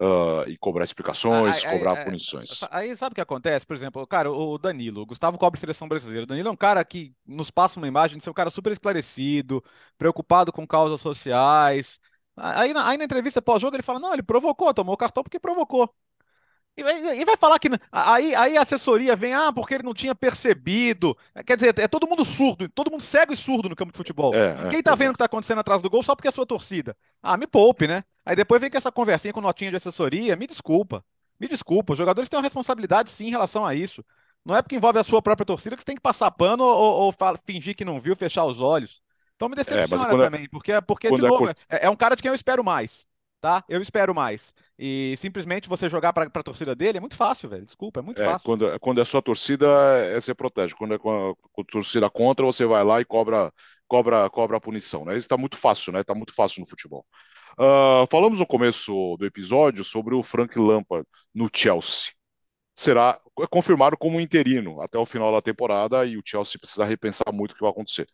[0.00, 2.60] uh, e cobrar explicações, aí, cobrar aí, punições.
[2.70, 3.66] Aí sabe o que acontece?
[3.66, 6.24] Por exemplo, cara, o Danilo, o Gustavo cobre seleção brasileira.
[6.24, 8.72] O Danilo é um cara que nos passa uma imagem de ser um cara super
[8.72, 9.62] esclarecido,
[9.98, 12.00] preocupado com causas sociais.
[12.36, 15.38] Aí na, aí na entrevista pós-jogo ele fala: não, ele provocou, tomou o cartão porque
[15.38, 15.88] provocou.
[16.76, 17.68] E vai, falar que.
[17.92, 21.16] Aí, aí a assessoria vem, ah, porque ele não tinha percebido.
[21.46, 24.34] Quer dizer, é todo mundo surdo, todo mundo cego e surdo no campo de futebol.
[24.34, 26.30] É, Quem é, tá vendo o que tá acontecendo atrás do gol só porque é
[26.30, 26.96] a sua torcida?
[27.22, 28.02] Ah, me poupe, né?
[28.24, 31.04] Aí depois vem com essa conversinha com notinha de assessoria, me desculpa.
[31.38, 34.04] Me desculpa, os jogadores têm uma responsabilidade sim em relação a isso.
[34.44, 37.02] Não é porque envolve a sua própria torcida que você tem que passar pano ou,
[37.02, 37.14] ou
[37.46, 39.02] fingir que não viu, fechar os olhos.
[39.34, 42.22] Então me é, decepciona é, também, porque, porque de novo, é, é um cara de
[42.22, 43.06] quem eu espero mais
[43.44, 43.62] tá?
[43.68, 44.54] Eu espero mais.
[44.78, 47.66] E simplesmente você jogar para a torcida dele é muito fácil, velho.
[47.66, 48.46] Desculpa, é muito é, fácil.
[48.46, 49.66] Quando, quando é sua torcida,
[49.98, 50.74] é, você protege.
[50.74, 53.52] Quando é com a, com a, torcida contra, você vai lá e cobra,
[53.86, 55.12] cobra, cobra a punição, né?
[55.12, 56.00] Isso está muito fácil, né?
[56.00, 57.04] Está muito fácil no futebol.
[57.58, 62.12] Uh, falamos no começo do episódio sobre o Frank Lampard no Chelsea.
[62.74, 67.52] Será confirmado como interino até o final da temporada e o Chelsea precisa repensar muito
[67.52, 68.06] o que vai acontecer.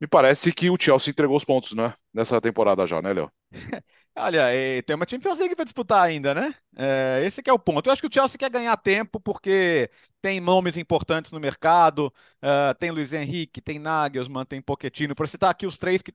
[0.00, 1.94] Me parece que o Chelsea entregou os pontos, né?
[2.12, 3.32] Nessa temporada já, né, Léo?
[4.16, 4.46] Olha,
[4.84, 6.54] tem uma Champions League para disputar ainda, né?
[6.76, 7.86] É, esse é o ponto.
[7.86, 12.74] Eu acho que o Chelsea quer ganhar tempo porque tem nomes importantes no mercado, uh,
[12.78, 16.12] tem Luiz Henrique, tem Nagelsmann, tem Pochettino, por citar aqui os três que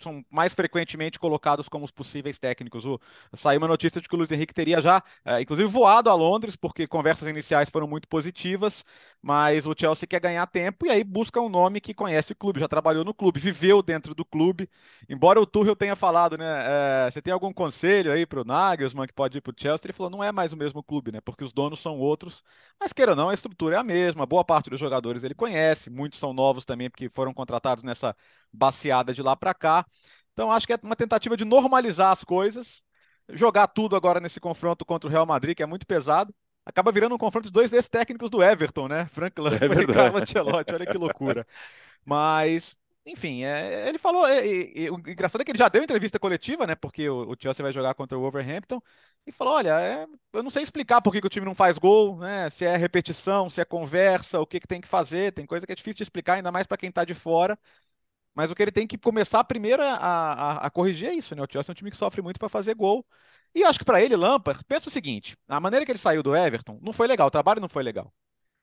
[0.00, 2.84] são mais frequentemente colocados como os possíveis técnicos.
[2.84, 3.00] O,
[3.34, 6.56] saiu uma notícia de que o Luiz Henrique teria já, é, inclusive, voado a Londres,
[6.56, 8.84] porque conversas iniciais foram muito positivas,
[9.26, 12.60] mas o Chelsea quer ganhar tempo e aí busca um nome que conhece o clube,
[12.60, 14.70] já trabalhou no clube, viveu dentro do clube.
[15.08, 16.44] Embora o Tuchel tenha falado, né?
[17.06, 19.86] É, você tem algum conselho aí para o Nagelsmann que pode ir para o Chelsea?
[19.86, 21.20] Ele falou, não é mais o mesmo clube, né?
[21.20, 22.44] Porque os donos são outros,
[22.78, 25.90] mas queira ou não, a estrutura é a mesma, boa parte dos jogadores ele conhece,
[25.90, 28.14] muitos são novos também, porque foram contratados nessa
[28.52, 29.84] baseada de lá para cá.
[30.34, 32.80] Então acho que é uma tentativa de normalizar as coisas,
[33.30, 36.32] jogar tudo agora nesse confronto contra o Real Madrid, que é muito pesado.
[36.66, 39.06] Acaba virando um confronto de dois ex-técnicos do Everton, né?
[39.06, 41.46] Frank Lampard é e Carlo Ancelotti, olha que loucura.
[42.04, 42.76] Mas
[43.06, 44.26] enfim, é, ele falou.
[44.26, 44.40] É,
[44.90, 46.74] o engraçado é que ele já deu entrevista coletiva, né?
[46.74, 48.82] Porque o, o Chelsea vai jogar contra o Wolverhampton.
[49.24, 51.78] E falou: olha, é, eu não sei explicar por que, que, o time não faz
[51.78, 52.50] gol, né?
[52.50, 55.32] Se é repetição, se é conversa, o que, que tem que fazer.
[55.32, 57.56] Tem coisa que é difícil de explicar, ainda mais para quem está de fora.
[58.34, 61.42] Mas o que ele tem que começar primeiro a, a, a corrigir é isso, né?
[61.42, 63.06] O Chelsea é um time que sofre muito para fazer gol.
[63.56, 66.36] E acho que para ele, Lampard, pensa o seguinte: a maneira que ele saiu do
[66.36, 68.12] Everton não foi legal, o trabalho não foi legal.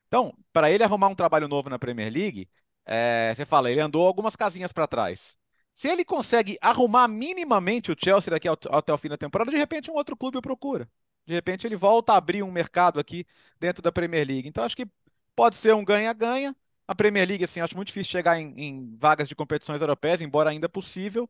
[0.08, 2.48] Então, para ele arrumar um trabalho novo na Premier League,
[2.86, 5.36] é, você fala, ele andou algumas casinhas para trás.
[5.72, 9.58] Se ele consegue arrumar minimamente o Chelsea daqui ao, até o fim da temporada, de
[9.58, 10.88] repente um outro clube o procura.
[11.26, 13.26] De repente ele volta a abrir um mercado aqui
[13.60, 14.48] dentro da Premier League.
[14.48, 14.88] Então acho que
[15.36, 16.56] pode ser um ganha-ganha.
[16.88, 20.52] A Premier League, assim, acho muito difícil chegar em, em, vagas de competições europeias, embora
[20.52, 21.28] ainda possível.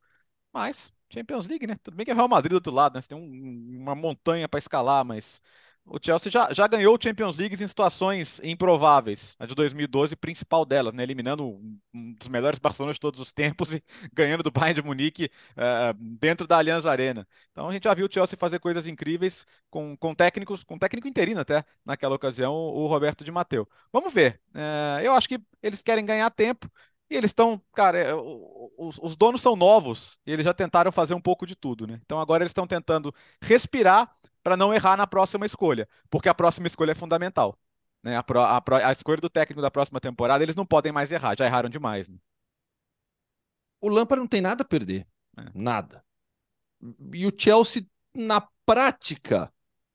[0.52, 1.78] Mas Champions League, né?
[1.84, 3.02] Tudo bem que é Real Madrid do outro lado, né?
[3.02, 5.41] Você tem um, uma montanha para escalar, mas
[5.86, 9.36] o Chelsea já, já ganhou Champions League em situações improváveis.
[9.38, 11.04] A de 2012, principal delas, né?
[11.04, 11.45] Eliminando
[11.93, 15.93] um dos melhores Barcelona de todos os tempos e ganhando do Bayern de Munique uh,
[16.19, 17.28] dentro da Allianz Arena.
[17.52, 21.08] Então a gente já viu o Chelsea fazer coisas incríveis com, com técnicos, com técnico
[21.08, 23.67] interino até, naquela ocasião, o, Roberto de Matteo.
[23.91, 24.39] Vamos ver.
[24.56, 26.69] Uh, eu acho que eles querem ganhar tempo.
[27.10, 31.13] E eles estão, cara, é, os, os, donos são novos e eles já tentaram fazer
[31.13, 32.00] um pouco de tudo, né?
[32.04, 36.68] Então agora eles estão tentando respirar para não errar na próxima escolha, porque a próxima
[36.68, 37.58] escolha é fundamental.
[38.04, 38.18] Né?
[38.18, 41.36] A, pro, a, a, escolha do técnico da próxima temporada, eles não podem mais errar,
[41.38, 42.10] já erraram demais.
[42.10, 42.18] Né?
[43.82, 45.08] O Lampard não tem nada a perder.
[45.38, 45.46] É.
[45.54, 46.04] Nada.
[47.13, 49.52] E o Chelsea, na prática.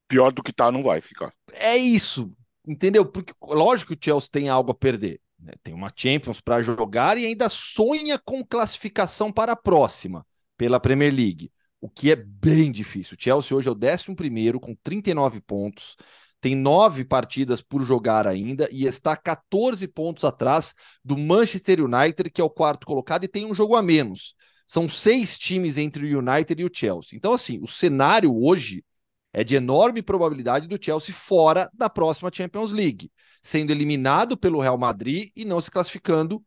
[0.07, 1.33] Pior do que tá, não vai ficar.
[1.53, 2.35] É isso.
[2.65, 3.05] Entendeu?
[3.05, 5.21] Porque, lógico que o Chelsea tem algo a perder.
[5.39, 5.53] Né?
[5.63, 10.25] Tem uma Champions para jogar e ainda sonha com classificação para a próxima,
[10.57, 13.15] pela Premier League o que é bem difícil.
[13.17, 15.95] O Chelsea hoje é o 11 com 39 pontos,
[16.41, 20.73] tem nove partidas por jogar ainda e está 14 pontos atrás
[21.03, 24.35] do Manchester United, que é o quarto colocado, e tem um jogo a menos.
[24.65, 27.17] São seis times entre o United e o Chelsea.
[27.17, 28.83] Então, assim, o cenário hoje
[29.31, 33.11] É de enorme probabilidade do Chelsea fora da próxima Champions League,
[33.43, 36.43] sendo eliminado pelo Real Madrid e não se classificando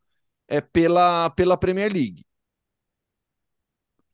[0.48, 2.24] é, pela, pela Premier League.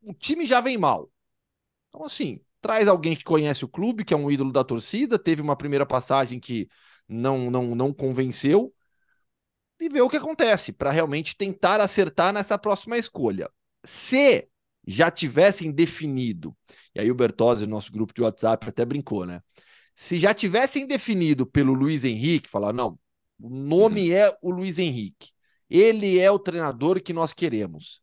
[0.02, 1.10] O time já vem mal.
[1.88, 5.40] Então, assim, traz alguém que conhece o clube, que é um ídolo da torcida, teve
[5.40, 6.68] uma primeira passagem que
[7.08, 8.74] não, não, não convenceu,
[9.80, 13.48] e ver o que acontece para realmente tentar acertar nessa próxima escolha.
[13.84, 14.48] Se
[14.90, 16.56] já tivessem definido,
[16.94, 19.42] e aí o Bertozzi, nosso grupo de WhatsApp, até brincou, né?
[19.94, 22.98] Se já tivessem definido pelo Luiz Henrique, falar, não,
[23.38, 24.16] o nome uhum.
[24.16, 25.30] é o Luiz Henrique,
[25.68, 28.00] ele é o treinador que nós queremos.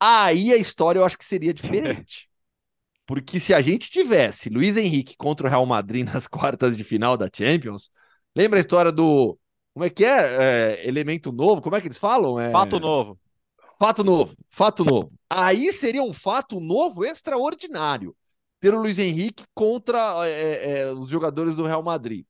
[0.00, 2.30] Aí a história eu acho que seria diferente.
[3.06, 7.16] Porque se a gente tivesse Luiz Henrique contra o Real Madrid nas quartas de final
[7.16, 7.90] da Champions,
[8.34, 9.38] lembra a história do.
[9.74, 10.78] Como é que é?
[10.80, 11.60] é elemento novo?
[11.60, 12.40] Como é que eles falam?
[12.40, 12.50] É...
[12.50, 13.20] Fato novo.
[13.78, 15.12] Fato novo, fato novo.
[15.28, 18.16] Aí seria um fato novo extraordinário
[18.60, 22.24] ter o Luiz Henrique contra é, é, os jogadores do Real Madrid.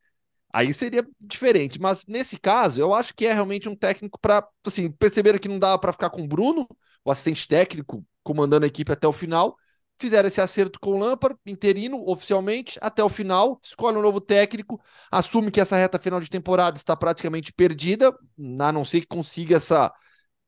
[0.52, 4.90] Aí seria diferente, mas nesse caso eu acho que é realmente um técnico para assim
[4.90, 6.66] perceberam que não dava para ficar com o Bruno,
[7.04, 9.56] o assistente técnico comandando a equipe até o final,
[9.98, 14.80] fizeram esse acerto com o Lampard, interino, oficialmente, até o final, escolhe um novo técnico,
[15.10, 18.16] assume que essa reta final de temporada está praticamente perdida,
[18.60, 19.92] a não ser que consiga essa,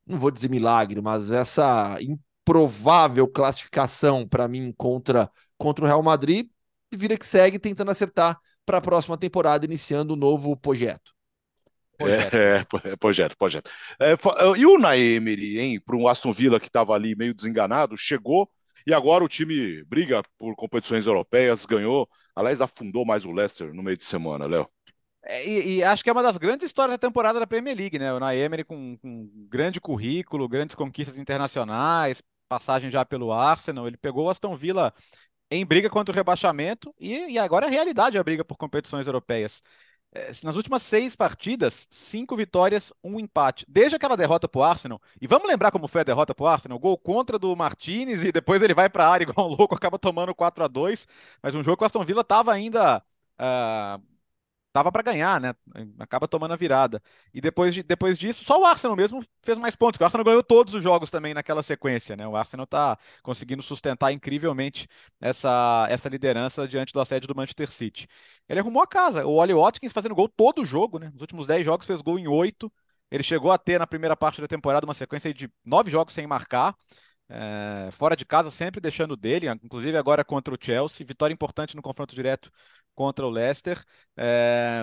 [0.09, 6.49] não vou dizer milagre, mas essa improvável classificação para mim contra, contra o Real Madrid,
[6.90, 11.12] e vira que segue tentando acertar para a próxima temporada, iniciando um novo projeto.
[11.99, 12.35] Projeto.
[12.35, 13.71] É, é, projeto, projeto.
[14.01, 14.16] É,
[14.57, 18.49] e o Naemery, hein, para um Aston Villa que estava ali meio desenganado, chegou
[18.87, 23.83] e agora o time briga por competições europeias, ganhou, aliás, afundou mais o Leicester no
[23.83, 24.68] meio de semana, Léo.
[25.31, 27.99] É, e, e, acho que é uma das grandes histórias da temporada da Premier League,
[27.99, 28.11] né?
[28.14, 33.87] O Naemery com, com grande currículo, grandes conquistas internacionais, passagem já pelo Arsenal.
[33.87, 34.93] Ele pegou o Aston Villa
[35.51, 39.62] em briga contra o rebaixamento e, e agora é realidade a briga por competições europeias.
[40.12, 43.67] É, nas últimas seis partidas, cinco vitórias, um empate.
[43.69, 46.47] Desde aquela derrota para o Arsenal, e vamos lembrar como foi a derrota para o
[46.47, 49.75] Arsenal: gol contra do Martinez e depois ele vai para a área igual um louco,
[49.75, 51.07] acaba tomando 4 a 2
[51.43, 53.03] Mas um jogo que o Aston Villa estava ainda
[53.38, 54.03] uh,
[54.79, 55.55] tava para ganhar, né?
[55.99, 57.03] Acaba tomando a virada.
[57.35, 60.01] E depois, de, depois disso, só o Arsenal mesmo fez mais pontos.
[60.01, 62.27] O Arsenal ganhou todos os jogos também naquela sequência, né?
[62.27, 64.88] O Arsenal tá conseguindo sustentar incrivelmente
[65.21, 68.07] essa, essa liderança diante do assédio do Manchester City.
[68.49, 69.27] Ele arrumou a casa.
[69.27, 71.11] O Oli Watkins fazendo gol todo o jogo, né?
[71.12, 72.73] Nos últimos 10 jogos fez gol em 8.
[73.11, 76.27] Ele chegou a ter na primeira parte da temporada uma sequência de 9 jogos sem
[76.27, 76.77] marcar.
[77.31, 81.07] É, fora de casa, sempre deixando dele, inclusive agora contra o Chelsea.
[81.07, 82.51] Vitória importante no confronto direto
[82.99, 83.81] contra o Leicester.
[84.17, 84.83] É,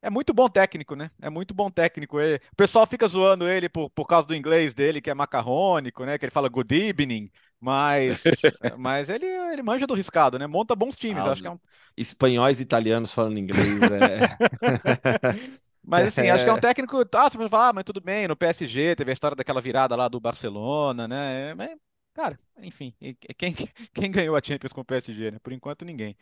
[0.00, 1.10] é muito bom técnico, né?
[1.20, 2.18] É muito bom técnico.
[2.18, 6.06] Ele, o pessoal fica zoando ele por, por causa do inglês dele, que é macarrônico,
[6.06, 6.16] né?
[6.16, 8.22] Que ele fala good evening, mas,
[8.78, 10.46] mas ele, ele manja do riscado, né?
[10.46, 11.22] Monta bons times.
[11.22, 11.60] Ah, acho que é um...
[11.98, 13.78] Espanhóis e italianos falando inglês.
[13.82, 15.50] É...
[15.82, 16.98] Mas assim, acho que é um técnico.
[17.14, 19.96] Ah, você pode falar, ah, mas tudo bem, no PSG teve a história daquela virada
[19.96, 21.54] lá do Barcelona, né?
[21.54, 21.70] Mas,
[22.14, 22.94] cara, enfim,
[23.38, 23.54] quem,
[23.94, 25.38] quem ganhou a Champions com o PSG, né?
[25.40, 26.16] Por enquanto ninguém.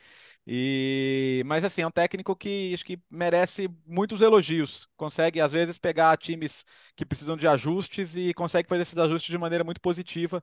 [0.47, 4.89] E, mas assim, é um técnico que acho que merece muitos elogios.
[4.97, 6.65] Consegue, às vezes, pegar times
[6.97, 10.43] que precisam de ajustes e consegue fazer esses ajustes de maneira muito positiva.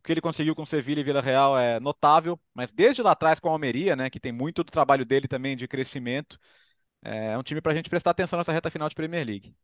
[0.00, 3.40] O que ele conseguiu com Sevilha e Vila Real é notável, mas desde lá atrás
[3.40, 6.38] com a Almeria, né, que tem muito do trabalho dele também de crescimento,
[7.02, 9.54] é um time para a gente prestar atenção nessa reta final de Premier League.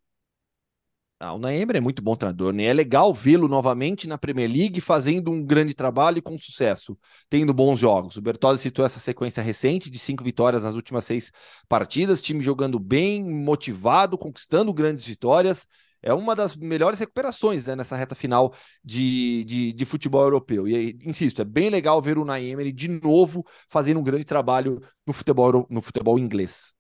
[1.19, 2.65] Ah, o Naemir é muito bom treinador, né?
[2.65, 6.97] É legal vê-lo novamente na Premier League fazendo um grande trabalho e com sucesso,
[7.31, 8.19] tendo bons jogos.
[8.19, 11.33] O Bertozzi citou essa sequência recente de cinco vitórias nas últimas seis
[11.67, 15.67] partidas, time jogando bem, motivado, conquistando grandes vitórias.
[16.03, 20.69] É uma das melhores recuperações né, nessa reta final de, de, de, futebol europeu.
[20.69, 25.15] E insisto, é bem legal ver o Naemery de novo fazendo um grande trabalho no
[25.15, 26.77] futebol, no futebol inglês.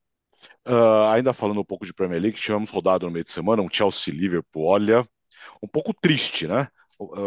[0.66, 3.68] Uh, ainda falando um pouco de Premier League, tivemos rodado no meio de semana, um
[3.70, 5.08] Chelsea-Liverpool, olha,
[5.62, 6.68] um pouco triste, né?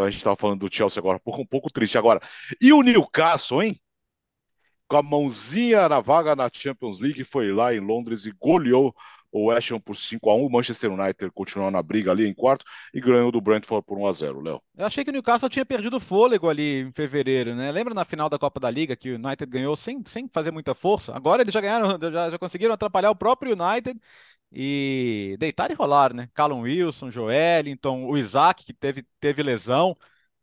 [0.02, 2.20] A gente estava falando do Chelsea agora, um pouco, um pouco triste agora.
[2.60, 3.80] E o Newcastle, hein?
[4.88, 8.94] Com a mãozinha na vaga na Champions League, foi lá em Londres e goleou
[9.32, 12.34] o West Ham por 5 a 1 o Manchester United continuou na briga ali em
[12.34, 14.62] quarto e ganhou do Brentford por 1 a 0 Léo.
[14.78, 17.72] Eu achei que o Newcastle tinha perdido fôlego ali em fevereiro, né?
[17.72, 20.74] Lembra na final da Copa da Liga que o United ganhou sem, sem fazer muita
[20.74, 21.16] força?
[21.16, 24.00] Agora eles já ganharam, já, já conseguiram atrapalhar o próprio United
[24.52, 26.30] e deitar e rolar, né?
[26.34, 29.96] Callum Wilson, Joelinton, o Isaac, que teve, teve lesão.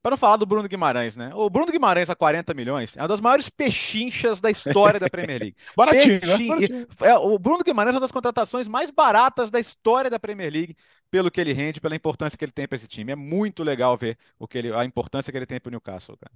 [0.06, 1.32] Para não falar do Bruno Guimarães, né?
[1.34, 5.40] O Bruno Guimarães a 40 milhões é uma das maiores pechinchas da história da Premier
[5.40, 5.56] League.
[5.76, 6.46] Baratinho, né?
[6.46, 6.86] Baratinho.
[7.02, 10.76] É, o Bruno Guimarães é uma das contratações mais baratas da história da Premier League,
[11.10, 13.10] pelo que ele rende, pela importância que ele tem para esse time.
[13.10, 16.16] É muito legal ver o que ele, a importância que ele tem para o Newcastle,
[16.16, 16.32] cara.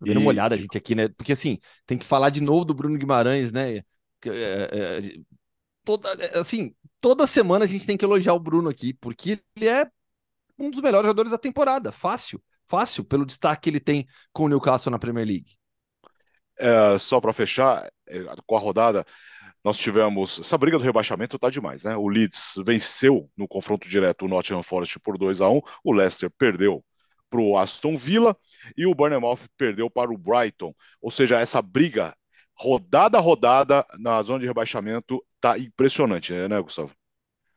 [0.00, 1.06] Dando uma olhada, gente, aqui, né?
[1.06, 3.76] Porque assim, tem que falar de novo do Bruno Guimarães, né?
[3.76, 3.84] É,
[4.24, 5.00] é,
[5.84, 9.88] toda, assim, toda semana a gente tem que elogiar o Bruno aqui, porque ele é
[10.58, 11.92] um dos melhores jogadores da temporada.
[11.92, 15.56] Fácil, fácil, pelo destaque que ele tem com o Newcastle na Premier League.
[16.58, 19.04] É, só para fechar, é, com a rodada,
[19.64, 21.96] nós tivemos essa briga do rebaixamento tá demais, né?
[21.96, 26.30] O Leeds venceu no confronto direto o Nottingham Forest por 2 a 1, o Leicester
[26.38, 26.84] perdeu
[27.28, 28.36] para o Aston Villa
[28.76, 30.72] e o Bournemouth perdeu para o Brighton.
[31.02, 32.16] Ou seja, essa briga
[32.54, 36.94] rodada a rodada na zona de rebaixamento tá impressionante, né, Gustavo?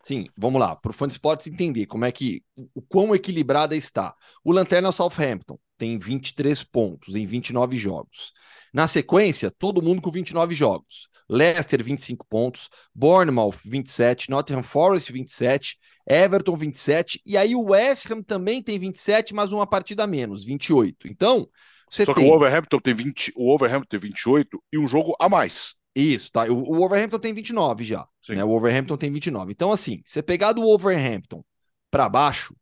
[0.03, 2.41] Sim, vamos lá, para o Fã Sports entender como é que
[2.73, 4.15] o quão equilibrada está.
[4.43, 8.31] O Lanterna é o Southampton, tem 23 pontos em 29 jogos.
[8.73, 11.09] Na sequência, todo mundo com 29 jogos.
[11.29, 15.77] Leicester 25 pontos, Bournemouth 27, Nottingham Forest 27,
[16.07, 20.43] Everton 27 e aí o West Ham também tem 27, mas uma partida a menos,
[20.43, 21.07] 28.
[21.07, 21.47] Então,
[21.89, 22.23] você Só tem...
[22.23, 25.75] que o Overhampton tem 20, o Overhampton tem 28 e um jogo a mais.
[25.95, 26.45] Isso, tá.
[26.45, 28.07] O, o Overhampton tem 29 já.
[28.29, 28.43] Né?
[28.43, 29.51] O Overhampton tem 29.
[29.51, 31.43] Então, assim, você pegar do Overhampton
[31.89, 32.55] para baixo,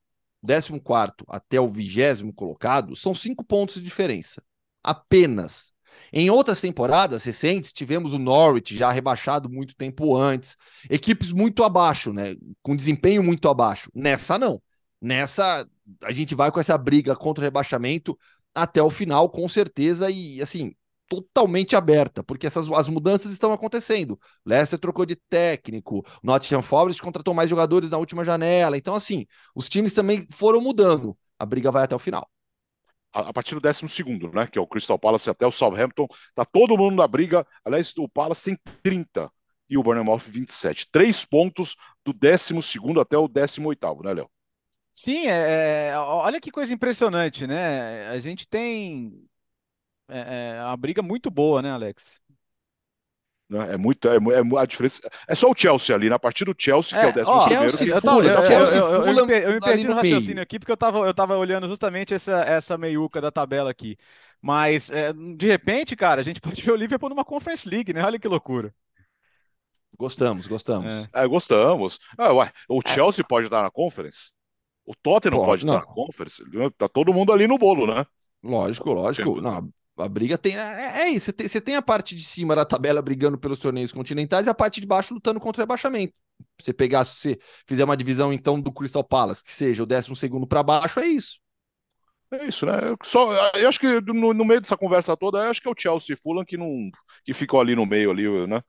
[0.46, 0.82] 14
[1.28, 4.42] até o 20 colocado, são cinco pontos de diferença.
[4.84, 5.74] Apenas.
[6.14, 10.56] Em outras temporadas recentes, tivemos o Norwich já rebaixado muito tempo antes,
[10.90, 12.36] equipes muito abaixo, né?
[12.62, 13.90] Com desempenho muito abaixo.
[13.94, 14.62] Nessa, não.
[15.02, 15.68] Nessa,
[16.04, 18.18] a gente vai com essa briga contra o rebaixamento
[18.54, 20.74] até o final, com certeza, e assim,
[21.08, 24.20] totalmente aberta, porque essas as mudanças estão acontecendo.
[24.46, 28.78] Leicester trocou de técnico, Nottingham Forest contratou mais jogadores na última janela.
[28.78, 31.18] Então, assim, os times também foram mudando.
[31.40, 32.30] A briga vai até o final.
[33.14, 34.48] A, a partir do 12 segundo, né?
[34.48, 36.08] Que é o Crystal Palace até o Southampton.
[36.36, 37.46] Tá todo mundo na briga.
[37.64, 39.32] Aliás, o Palace tem 30
[39.70, 40.90] e o Bournemouth 27.
[40.92, 44.30] Três pontos do 12 segundo até o 18 né, Léo?
[44.94, 48.08] Sim, é, é, olha que coisa impressionante, né?
[48.08, 49.27] A gente tem
[50.10, 52.20] é, é uma briga muito boa, né, Alex?
[53.50, 55.10] Né, é muito, é, é, a diferença.
[55.28, 57.70] É só o Chelsea ali, na partida do Chelsea, que é o décimo primeiro.
[57.70, 58.02] Chelsea, que...
[58.02, 60.42] Fulham, eu, Chelsea, eu, eu, eu, me, eu me perdi no raciocínio meio.
[60.42, 63.98] aqui, porque eu tava, eu tava olhando justamente essa, essa meiuca da tabela aqui.
[64.42, 68.04] Mas, é, de repente, cara, a gente pode ver o Liverpool numa Conference League, né?
[68.04, 68.74] Olha que loucura.
[69.98, 71.08] Gostamos, gostamos.
[71.14, 72.00] É, gostamos.
[72.18, 74.32] Ah, ué, o Chelsea pode estar na Conference?
[74.86, 76.44] O Tottenham pode, pode estar na Conference?
[76.78, 78.06] Tá todo mundo ali no bolo, né?
[78.44, 79.42] Lógico, lógico.
[79.42, 80.56] Não, a briga tem.
[80.58, 81.26] É, é isso.
[81.26, 84.54] Você tem, tem, a parte de cima da tabela brigando pelos torneios continentais e a
[84.54, 86.14] parte de baixo lutando contra o rebaixamento.
[86.60, 90.10] Você pegar, se você fizer uma divisão, então, do Crystal Palace, que seja o 12
[90.48, 91.40] para baixo, é isso.
[92.32, 92.74] É isso, né?
[92.84, 95.76] Eu, só, eu acho que no, no, meio dessa conversa toda, acho que é o
[95.78, 96.90] Chelsea e Fulham que, não,
[97.24, 98.62] que ficam ali no meio, ali, né?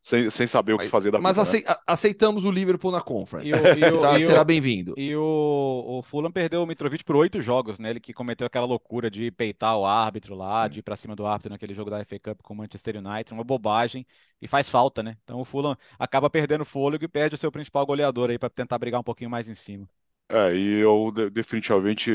[0.00, 1.76] Sem, sem saber o que fazer da Mas vida, né?
[1.86, 3.50] aceitamos o Liverpool na Conference.
[3.50, 4.94] E o, e o, será, será bem-vindo.
[4.96, 7.90] E o, o Fulham perdeu o Mitrovic por oito jogos, né?
[7.90, 11.26] Ele que cometeu aquela loucura de peitar o árbitro lá, de ir pra cima do
[11.26, 14.06] árbitro naquele jogo da FA Cup com o Manchester United, uma bobagem,
[14.40, 15.16] e faz falta, né?
[15.24, 18.78] Então o Fulham acaba perdendo fôlego e perde o seu principal goleador aí para tentar
[18.78, 19.88] brigar um pouquinho mais em cima.
[20.28, 22.10] É, e eu definitivamente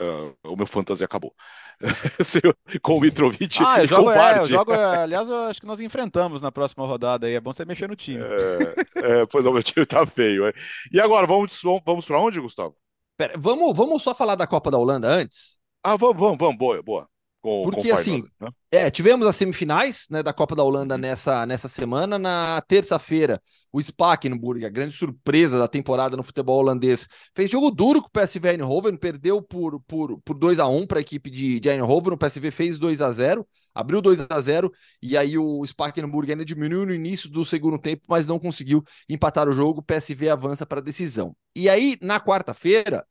[0.00, 1.34] uh, o meu fantasia acabou.
[2.82, 6.42] com o Mitrovic ah, eu jogo, é, eu jogo, aliás, eu acho que nós enfrentamos
[6.42, 7.34] na próxima rodada aí.
[7.34, 8.22] É bom você mexer no time.
[8.22, 10.46] É, é, pois não, meu time tá feio.
[10.46, 10.52] É.
[10.92, 12.76] E agora, vamos, vamos para onde, Gustavo?
[13.16, 15.60] Pera, vamos, vamos só falar da Copa da Holanda antes?
[15.82, 17.08] Ah, vamos, vamos, vamos boa, boa.
[17.42, 18.50] Com, Porque com assim, né?
[18.70, 21.00] é, tivemos as semifinais né, da Copa da Holanda uhum.
[21.00, 22.18] nessa, nessa semana.
[22.18, 23.40] Na terça-feira,
[23.72, 28.10] o Spakenburg, a grande surpresa da temporada no futebol holandês, fez jogo duro com o
[28.10, 32.12] PSV Eindhoven, perdeu por, por, por 2 a 1 para a equipe de, de Eindhoven.
[32.12, 34.70] O PSV fez 2 a 0 abriu 2 a 0
[35.00, 39.48] e aí o Spakenburg ainda diminuiu no início do segundo tempo, mas não conseguiu empatar
[39.48, 39.80] o jogo.
[39.80, 41.34] O PSV avança para a decisão.
[41.54, 43.06] E aí, na quarta-feira,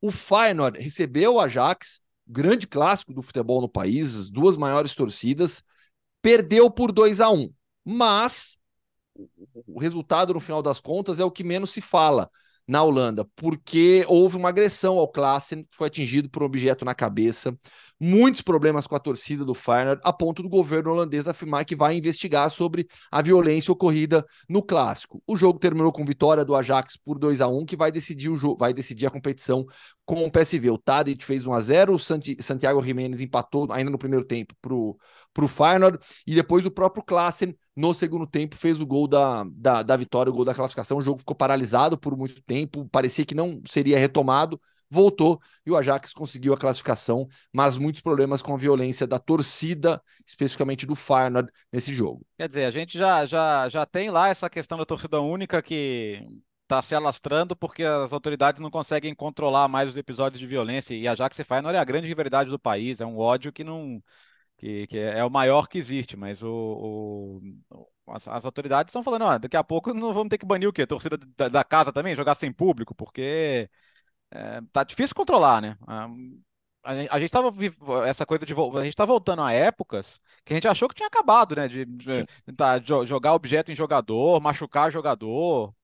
[0.00, 5.64] o Feyenoord recebeu o Ajax grande clássico do futebol no país, as duas maiores torcidas,
[6.22, 7.52] perdeu por 2 a 1
[7.84, 8.58] mas
[9.66, 12.30] o resultado, no final das contas, é o que menos se fala
[12.66, 17.56] na Holanda, porque houve uma agressão ao Klassen, foi atingido por um objeto na cabeça,
[18.00, 21.96] muitos problemas com a torcida do Feyenoord, a ponto do governo holandês afirmar que vai
[21.96, 25.22] investigar sobre a violência ocorrida no clássico.
[25.26, 28.36] O jogo terminou com vitória do Ajax por 2 a 1 que vai decidir o
[28.36, 29.66] jogo, vai decidir a competição
[30.04, 30.70] com o PSV.
[30.70, 34.74] O Tadic fez 1 a 0, o Santiago Jiménez empatou ainda no primeiro tempo para
[34.74, 34.96] o
[35.48, 39.96] Feyenoord e depois o próprio Klassen no segundo tempo fez o gol da, da, da
[39.96, 40.98] vitória, o gol da classificação.
[40.98, 45.76] O jogo ficou paralisado por muito tempo, parecia que não seria retomado, voltou e o
[45.76, 51.50] Ajax conseguiu a classificação, mas muitos problemas com a violência da torcida, especificamente do Feyenoord,
[51.72, 52.24] nesse jogo.
[52.38, 56.24] Quer dizer, a gente já, já, já tem lá essa questão da torcida única que
[56.66, 60.94] tá se alastrando porque as autoridades não conseguem controlar mais os episódios de violência.
[60.94, 64.02] E a Jax Feyenoord é a grande rivalidade do país, é um ódio que não.
[64.56, 67.40] Que, que é o maior que existe, mas o,
[67.70, 70.68] o as, as, autoridades estão falando, ó, daqui a pouco não vamos ter que banir
[70.68, 70.82] o quê?
[70.82, 73.68] A torcida da, da casa também, jogar sem público, porque
[74.30, 75.76] é, tá difícil controlar, né?
[75.86, 76.08] A,
[76.82, 77.50] a, gente estava
[78.06, 81.06] essa coisa de a gente tá voltando a épocas que a gente achou que tinha
[81.08, 81.66] acabado, né?
[81.66, 82.26] De, de,
[83.06, 85.74] jogar objeto em jogador, machucar jogador,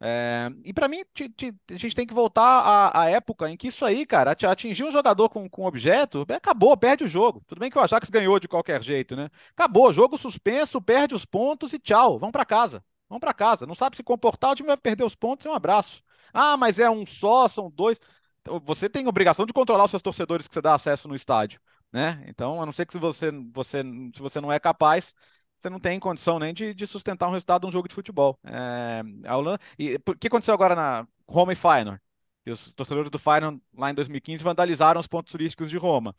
[0.00, 3.84] é, e para mim, a gente tem que voltar à, à, época em que isso
[3.84, 7.42] aí, cara, atingir um jogador com, com objeto, acabou, perde o jogo.
[7.46, 9.28] Tudo bem que o Ajax ganhou de qualquer jeito, né?
[9.50, 12.82] Acabou, jogo suspenso, perde os pontos e tchau, vão para casa.
[13.08, 13.66] Vão para casa.
[13.66, 16.02] Não sabe se comportar, o time vai perder os pontos e um abraço.
[16.32, 18.00] Ah, mas é um só, são dois.
[18.40, 21.60] Então, você tem obrigação de controlar os seus torcedores que você dá acesso no estádio,
[21.92, 22.22] né?
[22.28, 23.82] Então, a não ser que se você, você,
[24.14, 25.14] se você não é capaz,
[25.58, 28.38] você não tem condição nem de, de sustentar um resultado de um jogo de futebol.
[28.44, 32.00] É, a Holanda, e o que aconteceu agora na Roma e Feyenoord?
[32.46, 36.14] Os torcedores do Feyenoord lá em 2015 vandalizaram os pontos turísticos de Roma.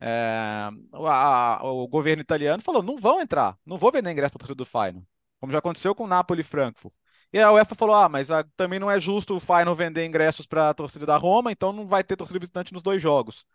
[0.00, 4.38] É, a, a, o governo italiano falou: não vão entrar, não vou vender ingresso para
[4.38, 5.06] o torcedor do Feyenoord,
[5.40, 6.94] como já aconteceu com Napoli e Frankfurt.
[7.32, 10.46] E a UEFA falou: ah, mas a, também não é justo o Feyenoord vender ingressos
[10.46, 13.46] para a torcida da Roma, então não vai ter torcida visitante nos dois jogos.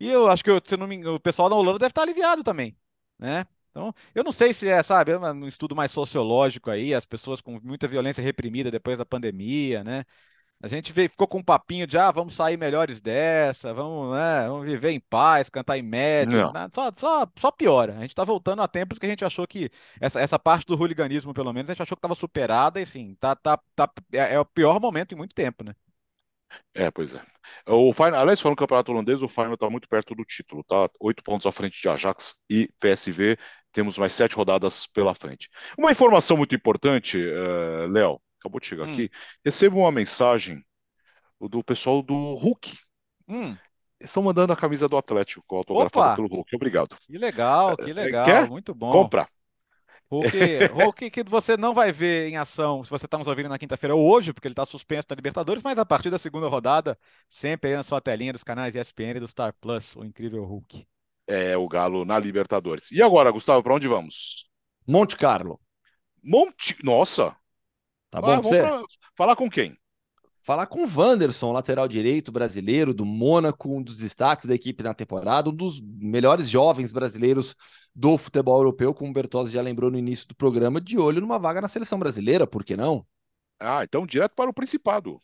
[0.00, 2.76] E eu acho que eu, me, o pessoal da Holanda deve estar aliviado também,
[3.18, 3.46] né?
[3.78, 7.40] Então, eu não sei se é, sabe, é um estudo mais sociológico aí, as pessoas
[7.40, 10.04] com muita violência reprimida depois da pandemia, né?
[10.60, 14.48] A gente veio, ficou com um papinho de, ah, vamos sair melhores dessa, vamos, né,
[14.48, 16.68] vamos viver em paz, cantar em média, né?
[16.72, 17.96] só, só, só piora.
[17.98, 19.70] A gente está voltando a tempos que a gente achou que,
[20.00, 23.14] essa, essa parte do hooliganismo, pelo menos, a gente achou que estava superada e, sim,
[23.20, 25.74] tá, tá, tá, é, é o pior momento em muito tempo, né?
[26.74, 27.22] É, pois é.
[27.66, 30.88] O Final, aliás, falando do campeonato holandês, o Final está muito perto do título, tá?
[31.00, 33.38] Oito pontos à frente de Ajax e PSV.
[33.72, 35.48] Temos mais sete rodadas pela frente.
[35.76, 38.92] Uma informação muito importante, uh, Léo, acabou de chegar hum.
[38.92, 39.10] aqui.
[39.44, 40.64] Recebo uma mensagem
[41.40, 42.76] do pessoal do Hulk.
[43.28, 43.56] Hum.
[44.00, 46.54] Estão mandando a camisa do Atlético, autografada pelo Hulk.
[46.54, 46.96] Obrigado.
[47.00, 48.24] Que legal, que legal.
[48.24, 48.48] Quer?
[48.48, 48.92] Muito bom.
[48.92, 49.28] Compra.
[50.10, 50.30] Hulk,
[50.72, 53.94] Hulk que você não vai ver em ação se você está nos ouvindo na quinta-feira
[53.94, 56.98] ou hoje, porque ele está suspenso da Libertadores, mas a partir da segunda rodada,
[57.28, 60.86] sempre aí na sua telinha dos canais ESPN e do Star Plus, o incrível Hulk.
[61.28, 62.90] É o Galo na Libertadores.
[62.90, 64.48] E agora, Gustavo, para onde vamos?
[64.86, 65.60] Monte Carlo.
[66.24, 66.76] Monte.
[66.82, 67.36] Nossa!
[68.10, 68.62] Tá bom, ah, você?
[69.14, 69.76] Falar com quem?
[70.48, 74.94] falar com o Wanderson, lateral direito brasileiro do Mônaco, um dos destaques da equipe na
[74.94, 77.54] temporada, um dos melhores jovens brasileiros
[77.94, 81.38] do futebol europeu, como o Bertozzi já lembrou no início do programa, de olho numa
[81.38, 83.04] vaga na seleção brasileira, por que não?
[83.60, 85.20] Ah, então direto para o Principado.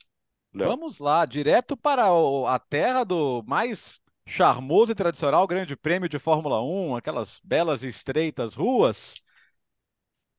[0.52, 0.68] Léo.
[0.68, 6.62] Vamos lá, direto para a terra do mais charmoso e tradicional Grande Prêmio de Fórmula
[6.62, 9.22] 1, aquelas belas e estreitas ruas.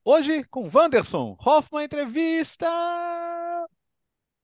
[0.03, 2.67] Hoje com Wanderson, Hoffman Entrevista.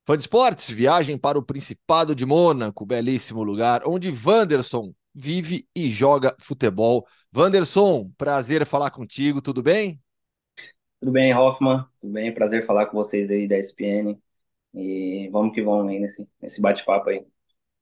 [0.05, 5.89] Fã de esportes, viagem para o Principado de Mônaco, belíssimo lugar, onde Wanderson vive e
[5.89, 7.05] joga futebol.
[7.35, 9.99] Wanderson, prazer falar contigo, tudo bem?
[10.99, 14.19] Tudo bem, Hoffman, tudo bem, prazer falar com vocês aí da ESPN.
[14.73, 17.25] E vamos que vamos aí nesse, nesse bate-papo aí.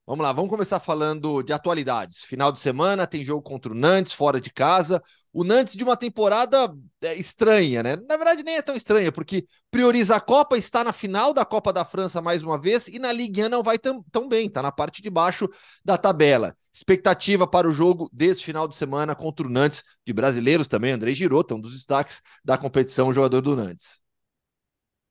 [0.09, 2.23] Vamos lá, vamos começar falando de atualidades.
[2.23, 4.99] Final de semana tem jogo contra o Nantes, fora de casa.
[5.31, 7.95] O Nantes de uma temporada é, estranha, né?
[7.95, 11.71] Na verdade, nem é tão estranha, porque prioriza a Copa, está na final da Copa
[11.71, 14.63] da França mais uma vez e na Ligue 1 não vai tão, tão bem, está
[14.63, 15.47] na parte de baixo
[15.85, 16.57] da tabela.
[16.73, 21.13] Expectativa para o jogo desse final de semana contra o Nantes, de brasileiros também, André
[21.13, 24.01] Girota, um dos destaques da competição, jogador do Nantes.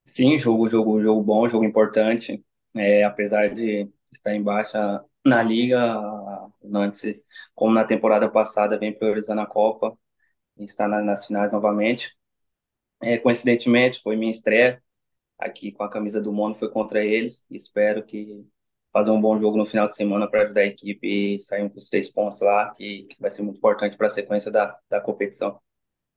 [0.05, 2.44] Sim, jogo, jogo, jogo bom, jogo importante.
[2.74, 5.78] É, apesar de está em baixa na liga,
[6.74, 7.20] antes,
[7.54, 9.96] como na temporada passada, vem priorizando a Copa
[10.59, 12.16] e está na, nas finais novamente.
[13.02, 14.82] É, coincidentemente, foi minha estreia
[15.38, 17.46] aqui com a camisa do Mono, foi contra eles.
[17.50, 18.46] Espero que
[18.92, 21.78] fazer um bom jogo no final de semana para ajudar a equipe e sair com
[21.78, 25.00] os três pontos lá, que, que vai ser muito importante para a sequência da, da
[25.00, 25.61] competição.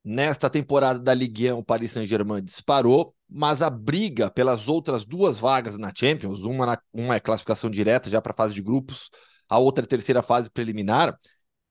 [0.03, 5.37] Nesta temporada da Ligue 1, o Paris Saint-Germain disparou, mas a briga pelas outras duas
[5.37, 9.11] vagas na Champions, uma, na, uma é classificação direta já para a fase de grupos,
[9.47, 11.15] a outra é terceira fase preliminar,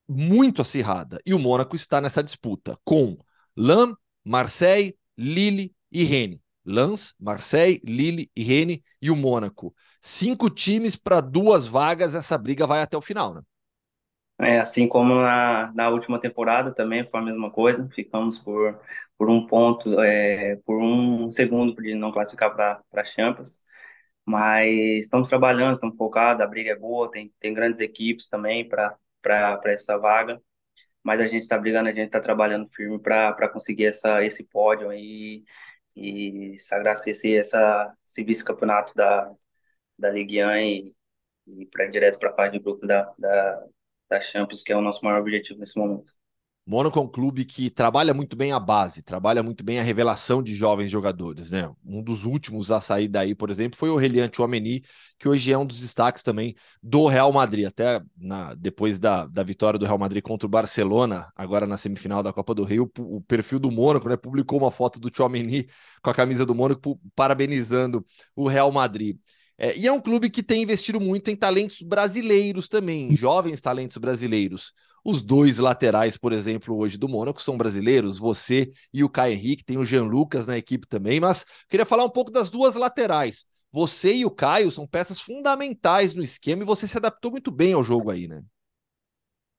[0.08, 1.20] muito acirrada.
[1.26, 3.18] E o Mônaco está nessa disputa com
[3.56, 6.38] Lens, Marseille, Lille e Rennes.
[6.64, 9.74] Lens, Marseille, Lille e Rennes e o Mônaco.
[10.00, 13.40] Cinco times para duas vagas, essa briga vai até o final, né?
[14.42, 18.80] É, assim como na, na última temporada também foi a mesma coisa, ficamos por,
[19.18, 23.62] por um ponto, é, por um segundo de não classificar para a Champions,
[24.24, 24.70] mas
[25.04, 28.96] estamos trabalhando, estamos focados, a briga é boa, tem, tem grandes equipes também para
[29.66, 30.40] essa vaga,
[31.02, 34.90] mas a gente está brigando, a gente está trabalhando firme para conseguir essa, esse pódio
[34.90, 35.44] aí
[35.96, 39.32] e sagrar esse, essa, esse vice-campeonato da,
[39.98, 40.96] da Ligue 1 e,
[41.48, 43.66] e para direto para a fase de grupo da, da,
[44.10, 46.12] da Champions, que é o nosso maior objetivo nesse momento.
[46.66, 50.40] Mônaco é um clube que trabalha muito bem a base, trabalha muito bem a revelação
[50.40, 51.68] de jovens jogadores, né?
[51.84, 54.84] Um dos últimos a sair daí, por exemplo, foi o Reliante Chouameni,
[55.18, 57.66] que hoje é um dos destaques também do Real Madrid.
[57.66, 62.22] Até na, depois da, da vitória do Real Madrid contra o Barcelona, agora na semifinal
[62.22, 65.66] da Copa do Rio, o, o perfil do Mônaco, né, publicou uma foto do Chouameni
[66.02, 68.04] com a camisa do Mônaco, parabenizando
[68.36, 69.16] o Real Madrid.
[69.62, 73.98] É, e é um clube que tem investido muito em talentos brasileiros também, jovens talentos
[73.98, 74.72] brasileiros.
[75.04, 79.62] Os dois laterais, por exemplo, hoje do Mônaco são brasileiros, você e o Caio Henrique,
[79.62, 83.44] tem o Jean Lucas na equipe também, mas queria falar um pouco das duas laterais.
[83.70, 87.74] Você e o Caio são peças fundamentais no esquema e você se adaptou muito bem
[87.74, 88.42] ao jogo aí, né?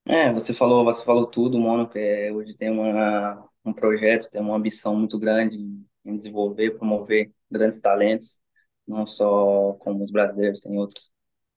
[0.06, 4.41] É, você falou, você falou tudo, o Mônaco é, hoje tem uma, um projeto, tem
[4.41, 5.58] uma ambição muito grande
[6.04, 8.41] em desenvolver, promover grandes talentos,
[8.88, 11.12] não só como os brasileiros, tem outros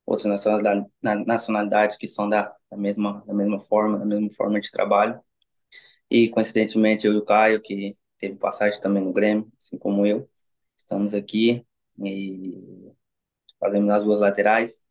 [0.06, 0.86] outras nacionalidades,
[1.26, 5.20] nacionalidades que são da, da, mesma, da mesma forma, da mesma forma de trabalho.
[6.10, 10.28] E, coincidentemente, eu e o Caio, que teve passagem também no Grêmio, assim como eu,
[10.76, 11.66] estamos aqui
[11.98, 12.92] e
[13.58, 14.82] fazemos as duas laterais.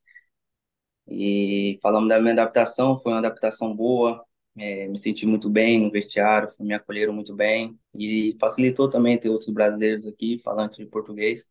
[1.07, 4.23] E falamos da minha adaptação, foi uma adaptação boa,
[4.57, 9.29] é, me senti muito bem no vestiário, me acolheram muito bem e facilitou também ter
[9.29, 11.49] outros brasileiros aqui falantes de português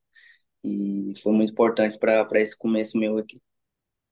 [0.65, 3.41] e foi muito importante para esse começo meu aqui.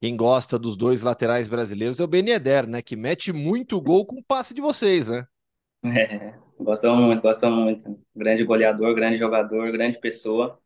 [0.01, 2.81] Quem gosta dos dois laterais brasileiros é o Ben Yedder, né?
[2.81, 5.27] Que mete muito gol com o passe de vocês, né?
[5.83, 7.99] É, gostamos muito, gostamos muito.
[8.15, 10.59] Grande goleador, grande jogador, grande pessoa.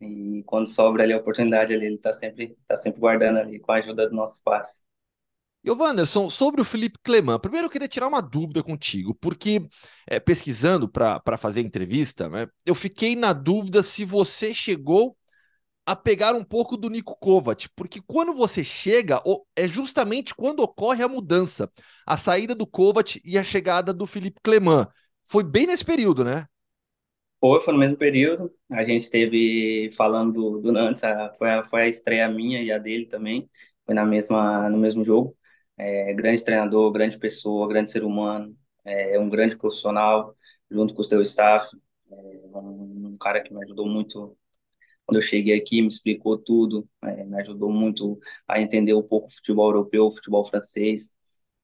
[0.00, 3.72] E quando sobra ali a oportunidade ali, ele tá sempre, tá sempre guardando ali com
[3.72, 4.82] a ajuda do nosso passe.
[5.64, 9.64] E o Wanderson, sobre o Felipe Cleman, primeiro eu queria tirar uma dúvida contigo, porque
[10.08, 15.16] é, pesquisando para fazer entrevista, né, eu fiquei na dúvida se você chegou
[15.84, 19.20] a pegar um pouco do Nico Kovac, porque quando você chega,
[19.56, 21.70] é justamente quando ocorre a mudança,
[22.06, 24.86] a saída do Kovac e a chegada do Felipe Cleman.
[25.24, 26.46] Foi bem nesse período, né?
[27.40, 28.52] Foi, foi no mesmo período.
[28.72, 31.02] A gente teve falando do, Nantes,
[31.38, 33.50] foi, a, foi a estreia minha e a dele também.
[33.84, 35.36] Foi na mesma, no mesmo jogo.
[35.76, 40.36] É, grande treinador, grande pessoa, grande ser humano, é um grande profissional,
[40.70, 41.68] junto com o seu staff.
[42.10, 44.36] É um, um cara que me ajudou muito
[45.06, 49.28] quando eu cheguei aqui, me explicou tudo, é, me ajudou muito a entender um pouco
[49.28, 51.12] o futebol europeu, o futebol francês,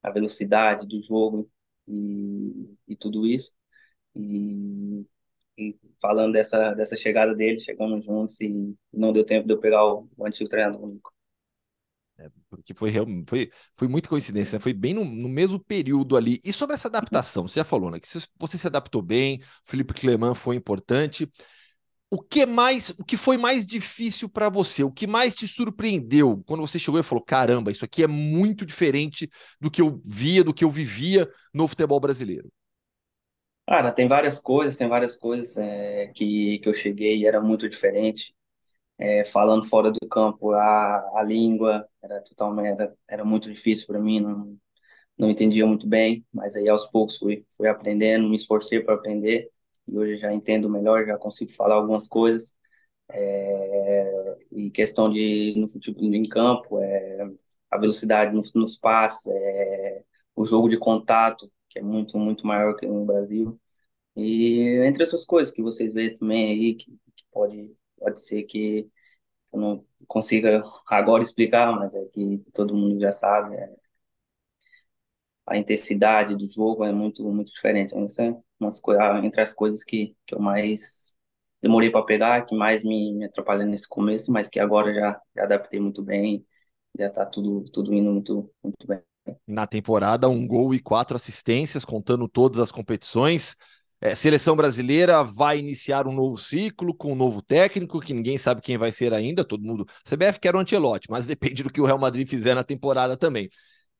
[0.03, 1.51] a velocidade do jogo
[1.86, 3.53] e, e tudo isso.
[4.14, 5.07] E,
[5.57, 9.84] e, falando dessa, dessa chegada dele, chegamos juntos e não deu tempo de eu pegar
[9.86, 11.12] o, o antigo treinador único.
[12.18, 12.91] É, porque foi,
[13.28, 14.61] foi, foi muita coincidência, né?
[14.61, 16.41] foi bem no, no, mesmo período ali.
[16.45, 18.01] E sobre essa adaptação, você já falou, né?
[18.01, 21.30] Que você se adaptou bem, Felipe Cleman foi importante
[22.11, 24.82] o que mais, o que foi mais difícil para você?
[24.82, 28.64] O que mais te surpreendeu quando você chegou e falou: "Caramba, isso aqui é muito
[28.66, 29.28] diferente
[29.61, 32.50] do que eu via, do que eu vivia no futebol brasileiro"?
[33.66, 37.68] Cara, tem várias coisas, tem várias coisas é, que, que eu cheguei e era muito
[37.68, 38.34] diferente.
[38.98, 43.98] É, falando fora do campo, a, a língua era totalmente era, era muito difícil para
[44.00, 44.59] mim, não,
[45.18, 49.50] não entendia muito bem, mas aí aos poucos fui, fui aprendendo, me esforcei para aprender
[49.89, 52.57] e hoje já entendo melhor, já consigo falar algumas coisas.
[53.11, 54.39] É,
[54.72, 57.30] questão de no futebol em campo, é,
[57.70, 60.05] a velocidade nos, nos passes, é,
[60.36, 63.61] o jogo de contato, que é muito, muito maior que no Brasil.
[64.16, 68.91] E entre essas coisas que vocês veem também aí, que, que pode, pode ser que
[69.53, 73.57] eu não consiga agora explicar, mas é que todo mundo já sabe.
[73.57, 73.76] É,
[75.47, 77.95] a intensidade do jogo é muito, muito diferente.
[78.05, 78.80] Isso é umas
[79.24, 81.14] entre as coisas que, que eu mais
[81.61, 85.42] demorei para pegar, que mais me, me atrapalhou nesse começo, mas que agora já, já
[85.44, 86.44] adaptei muito bem,
[86.98, 89.00] já está tudo, tudo indo muito, muito bem.
[89.46, 93.56] Na temporada, um gol e quatro assistências, contando todas as competições.
[94.00, 98.61] É, seleção brasileira vai iniciar um novo ciclo com um novo técnico, que ninguém sabe
[98.62, 99.84] quem vai ser ainda, todo mundo.
[100.04, 103.48] CBF quer o Ancelotti, mas depende do que o Real Madrid fizer na temporada também.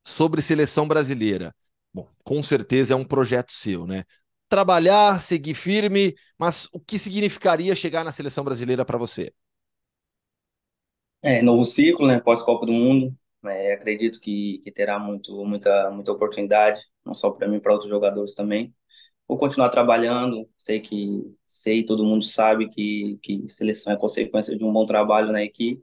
[0.04, 1.54] Sobre seleção brasileira,
[1.92, 4.04] bom, com certeza é um projeto seu, né?
[4.49, 9.32] Trabalhar, seguir firme, mas o que significaria chegar na seleção brasileira para você?
[11.22, 13.14] É, novo ciclo, né, pós-Copa do Mundo.
[13.44, 17.90] É, acredito que, que terá muito, muita, muita oportunidade, não só para mim, para outros
[17.90, 18.74] jogadores também.
[19.28, 24.64] Vou continuar trabalhando, sei que sei, todo mundo sabe que, que seleção é consequência de
[24.64, 25.82] um bom trabalho na equipe.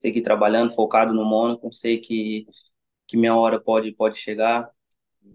[0.00, 2.46] Sei que trabalhando, focado no Mônaco, sei que,
[3.08, 4.68] que minha hora pode, pode chegar,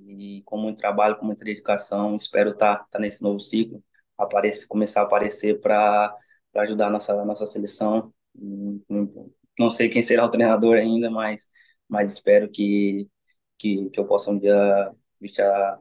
[0.07, 3.83] e com muito trabalho, com muita dedicação, espero estar tá, tá nesse novo ciclo,
[4.17, 6.15] aparecer, começar a aparecer para
[6.55, 8.13] ajudar a nossa, a nossa seleção.
[9.59, 11.47] Não sei quem será o treinador ainda, mas,
[11.87, 13.07] mas espero que,
[13.57, 15.79] que, que eu possa um dia vestir a,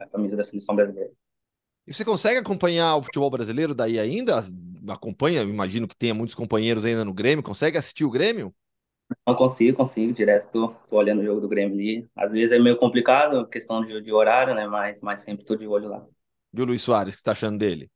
[0.00, 1.10] a camisa da seleção brasileira.
[1.86, 4.38] E você consegue acompanhar o futebol brasileiro daí ainda?
[4.88, 7.42] Acompanha, imagino que tenha muitos companheiros ainda no Grêmio.
[7.42, 8.54] Consegue assistir o Grêmio?
[9.26, 12.08] Não consigo, consigo, direto tô, tô olhando o jogo do Grêmio ali.
[12.16, 14.66] Às vezes é meio complicado, questão de, de horário, né?
[14.66, 16.04] Mas, mas sempre tô de olho lá.
[16.52, 17.90] E o Luiz Soares, o que você tá achando dele?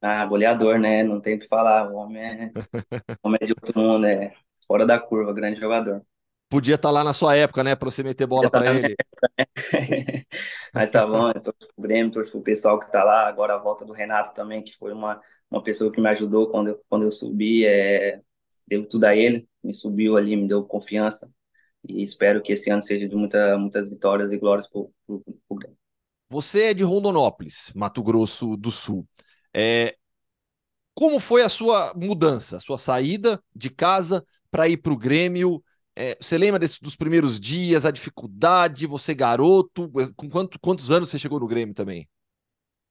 [0.00, 1.02] Ah, goleador, né?
[1.02, 1.90] Não tem o que falar.
[1.90, 2.52] O homem é, o
[3.24, 4.32] homem é de outro mundo, é
[4.66, 6.02] fora da curva, grande jogador.
[6.48, 7.74] Podia estar tá lá na sua época, né?
[7.74, 8.94] Para você meter bola para ele.
[10.72, 13.26] Mas tá bom, eu torço pro Grêmio, torço pro pessoal que tá lá.
[13.26, 16.68] Agora a volta do Renato também, que foi uma, uma pessoa que me ajudou quando
[16.68, 17.66] eu, quando eu subi.
[17.66, 18.20] É,
[18.66, 21.30] devo tudo a ele, me subiu ali, me deu confiança.
[21.88, 25.76] E espero que esse ano seja de muita, muitas vitórias e glórias pro, pro Grêmio.
[26.28, 29.06] Você é de Rondonópolis, Mato Grosso do Sul.
[29.54, 29.96] É,
[30.94, 35.62] como foi a sua mudança, a sua saída de casa para ir para o Grêmio?
[35.94, 39.90] É, você lembra desse, dos primeiros dias, a dificuldade, você garoto?
[40.16, 42.08] Com quanto, quantos anos você chegou no Grêmio também?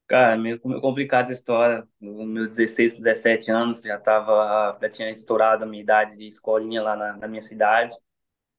[0.07, 1.87] Cara, meio, meio complicada essa história.
[1.99, 6.27] Nos meus 16 para 17 anos, já tava, já tinha estourado a minha idade de
[6.27, 7.95] escolinha lá na, na minha cidade.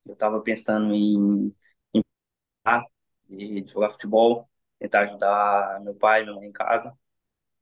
[0.06, 1.54] Eu estava pensando em,
[1.94, 2.02] em,
[3.30, 6.92] em jogar futebol, tentar ajudar meu pai, minha mãe em casa.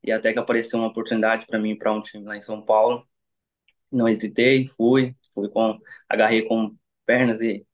[0.02, 3.06] E até que apareceu uma oportunidade para mim para um time lá em São Paulo.
[3.92, 5.78] Não hesitei, fui, fui com,
[6.08, 6.76] agarrei com
[7.06, 7.66] pernas e,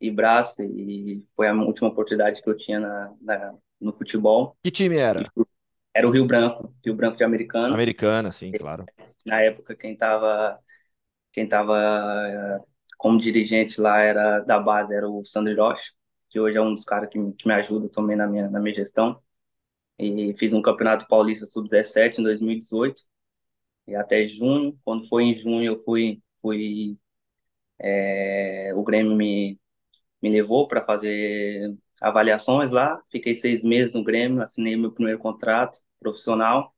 [0.00, 4.56] e braços e foi a última oportunidade que eu tinha na, na no futebol.
[4.62, 5.22] Que time era?
[5.94, 7.74] Era o Rio Branco, Rio Branco de Americana.
[7.74, 8.86] Americana, sim, claro.
[9.24, 10.58] Na época quem estava
[11.32, 11.76] quem tava
[12.28, 12.58] eh,
[12.96, 15.92] como dirigente lá era da base era o Sandro Rocha,
[16.28, 18.74] que hoje é um dos caras que, que me ajuda também na minha na minha
[18.74, 19.20] gestão
[19.98, 23.02] e fiz um campeonato paulista sub-17 em 2018
[23.86, 24.78] e até junho.
[24.84, 26.98] Quando foi em junho eu fui, fui
[27.78, 29.58] é, o Grêmio me,
[30.22, 33.00] me levou para fazer avaliações lá.
[33.10, 36.74] Fiquei seis meses no Grêmio, assinei meu primeiro contrato profissional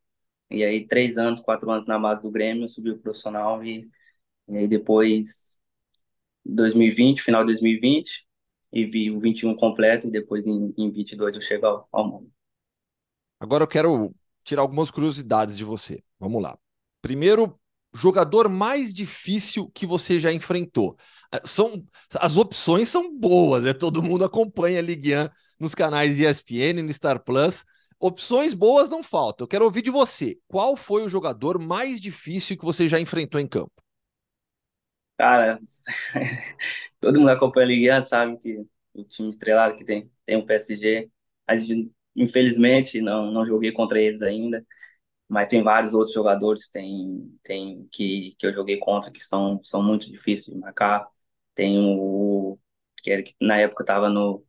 [0.51, 3.89] e aí três anos, quatro anos na base do Grêmio, subi o profissional e,
[4.49, 5.59] e aí depois
[6.45, 8.27] 2020, final de 2020
[8.73, 12.33] e vi o 21 completo e depois em, em 22 eu chego ao, ao mundo.
[13.39, 16.03] Agora eu quero tirar algumas curiosidades de você.
[16.19, 16.59] Vamos lá.
[17.03, 17.60] Primeiro,
[17.95, 20.97] jogador mais difícil que você já enfrentou.
[21.33, 21.85] É, são
[22.19, 23.73] as opções são boas, né?
[23.73, 25.29] Todo mundo acompanha a Ligue 1
[25.59, 27.65] nos canais ESPN, no Star Plus.
[27.99, 29.45] Opções boas não faltam.
[29.45, 30.39] Eu quero ouvir de você.
[30.49, 33.73] Qual foi o jogador mais difícil que você já enfrentou em campo?
[35.19, 35.59] Cara,
[37.01, 38.65] todo mundo acompanha a Ligue 1 sabe que
[38.95, 41.11] o time estrelado que tem, tem o PSG,
[41.59, 44.65] gente Infelizmente, não, não joguei contra eles ainda,
[45.31, 49.83] mas tem vários outros jogadores tem, tem que, que eu joguei contra que são, são
[49.83, 51.07] muito difíceis de marcar.
[51.55, 52.59] Tem o
[53.03, 54.45] que, na época estava no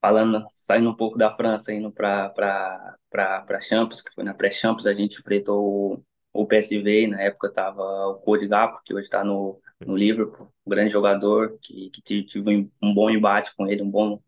[0.00, 2.30] falando, saindo um pouco da França, indo para
[3.10, 5.94] para Champions, que foi na pré-Champions, a gente enfrentou
[6.32, 10.52] o, o PSV, na época estava o Cody Gapo, que hoje está no, no Liverpool,
[10.66, 14.22] um grande jogador, que, que tive um bom embate com ele, um bom,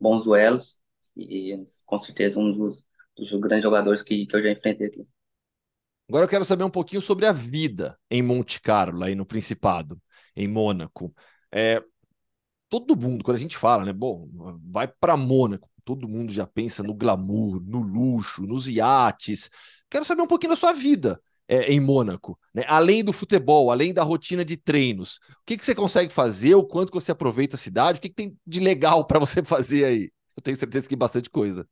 [0.00, 0.82] bons duelos
[1.16, 5.13] e com certeza um dos, dos grandes jogadores que, que eu já enfrentei aqui.
[6.08, 10.00] Agora eu quero saber um pouquinho sobre a vida em Monte Carlo, aí no Principado,
[10.36, 11.14] em Mônaco.
[11.50, 11.82] É,
[12.68, 14.28] todo mundo, quando a gente fala, né, bom,
[14.70, 19.50] vai para Mônaco, todo mundo já pensa no glamour, no luxo, nos iates.
[19.90, 22.64] Quero saber um pouquinho da sua vida é, em Mônaco, né?
[22.66, 25.16] além do futebol, além da rotina de treinos.
[25.16, 28.14] O que, que você consegue fazer, o quanto você aproveita a cidade, o que, que
[28.14, 30.10] tem de legal para você fazer aí?
[30.36, 31.66] Eu tenho certeza que bastante coisa.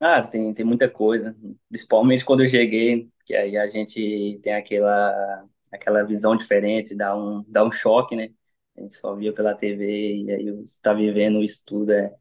[0.00, 1.36] Ah, tem, tem muita coisa.
[1.68, 7.44] Principalmente quando eu cheguei, que aí a gente tem aquela, aquela visão diferente, dá um,
[7.46, 8.30] dá um choque, né?
[8.76, 12.14] A gente só via pela TV e aí você está vivendo isso tudo é,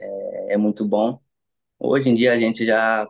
[0.00, 1.20] é, é muito bom.
[1.78, 3.08] Hoje em dia a gente já,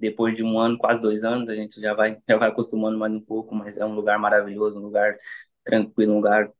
[0.00, 3.12] depois de um ano, quase dois anos, a gente já vai, já vai acostumando mais
[3.14, 5.18] um pouco, mas é um lugar maravilhoso, um lugar
[5.64, 6.52] tranquilo, um lugar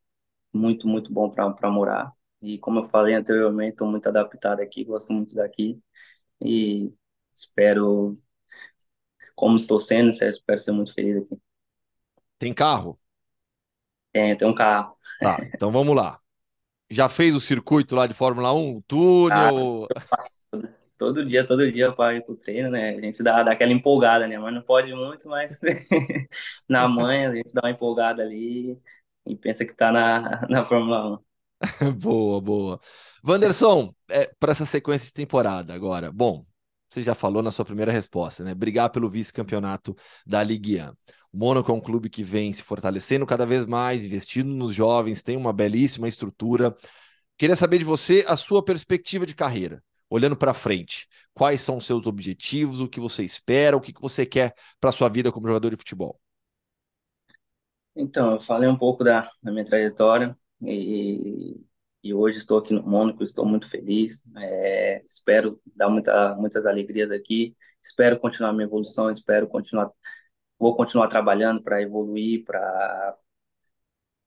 [0.53, 2.13] muito, muito bom para morar.
[2.43, 5.81] E como eu falei anteriormente, estou muito adaptado aqui, gosto muito daqui
[6.41, 6.93] e
[7.33, 8.15] espero,
[9.35, 11.41] como estou sendo, espero ser muito feliz aqui.
[12.39, 12.99] Tem carro?
[14.13, 14.97] Tem, tem um carro.
[15.21, 16.19] Tá, então vamos lá.
[16.91, 18.81] Já fez o circuito lá de Fórmula 1?
[18.83, 19.87] Túnel?
[20.11, 20.69] Ah,
[20.99, 22.91] todo dia, todo dia para ir pro treino, né?
[22.91, 24.39] A gente dá, dá aquela empolgada, né?
[24.39, 25.59] Mas não pode muito, mas
[26.69, 28.79] na manhã a gente dá uma empolgada ali
[29.27, 31.30] e pensa que tá na, na Fórmula 1.
[32.01, 32.81] boa, boa.
[33.27, 36.45] Wanderson, é, para essa sequência de temporada agora, bom,
[36.89, 38.55] você já falou na sua primeira resposta, né?
[38.55, 39.95] Brigar pelo vice-campeonato
[40.27, 40.89] da Ligue 1.
[41.33, 45.23] O Mônaco é um clube que vem se fortalecendo cada vez mais, investindo nos jovens,
[45.23, 46.75] tem uma belíssima estrutura.
[47.37, 51.07] Queria saber de você a sua perspectiva de carreira, olhando para frente.
[51.33, 55.09] Quais são os seus objetivos, o que você espera, o que você quer para sua
[55.09, 56.19] vida como jogador de futebol?
[57.95, 61.61] Então, eu falei um pouco da, da minha trajetória e,
[62.03, 64.25] e hoje estou aqui no Mônaco, estou muito feliz.
[64.37, 67.57] É, espero dar muita, muitas alegrias aqui.
[67.83, 69.91] Espero continuar minha evolução, espero continuar,
[70.59, 73.17] vou continuar trabalhando para evoluir, para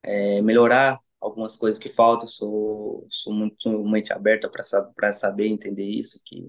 [0.04, 2.28] é, melhorar algumas coisas que faltam.
[2.28, 4.64] Sou, sou muito mente aberta para
[4.96, 6.40] para saber entender isso, que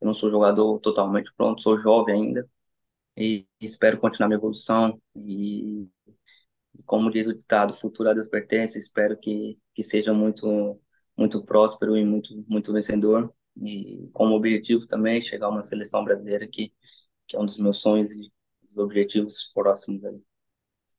[0.00, 2.48] eu não sou jogador totalmente pronto, sou jovem ainda
[3.16, 5.88] e espero continuar minha evolução e
[6.92, 10.78] como diz o ditado, futuro a Deus pertence, espero que, que seja muito,
[11.16, 13.32] muito próspero e muito, muito vencedor.
[13.62, 16.70] E como objetivo também, chegar a uma seleção brasileira que,
[17.26, 18.30] que é um dos meus sonhos e
[18.76, 20.20] objetivos próximos aí.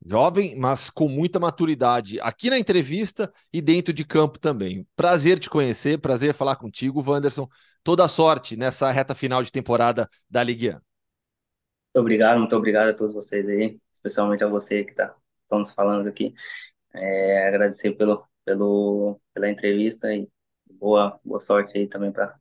[0.04, 4.88] Jovem, mas com muita maturidade aqui na entrevista e dentro de campo também.
[4.96, 7.48] Prazer te conhecer, prazer falar contigo, Wanderson.
[7.84, 10.72] Toda sorte nessa reta final de temporada da Ligue 1.
[10.72, 10.84] Muito
[11.98, 15.16] obrigado, muito obrigado a todos vocês aí, especialmente a você que está
[15.54, 16.34] estamos falando aqui.
[16.93, 20.28] É, agradecer pelo, pelo, pela entrevista e
[20.80, 22.36] boa, boa sorte aí também para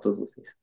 [0.00, 0.56] todos vocês.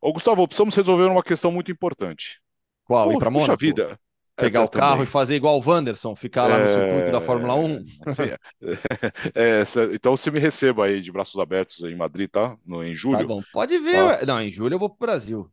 [0.00, 2.40] Ô, Gustavo, precisamos resolver uma questão muito importante.
[2.84, 3.08] Qual?
[3.08, 3.56] Pô, Ir para Mônaco?
[3.58, 3.98] vida.
[4.36, 5.02] Pegar é, o carro também.
[5.02, 7.84] e fazer igual o Wanderson, ficar lá no circuito da Fórmula 1?
[9.34, 9.62] É,
[9.92, 12.56] então você me receba aí de braços abertos em Madrid, tá?
[12.64, 13.18] No, em julho.
[13.18, 14.20] Tá bom, pode ver.
[14.20, 14.26] Tá.
[14.26, 15.50] Não, em julho eu vou para o Brasil.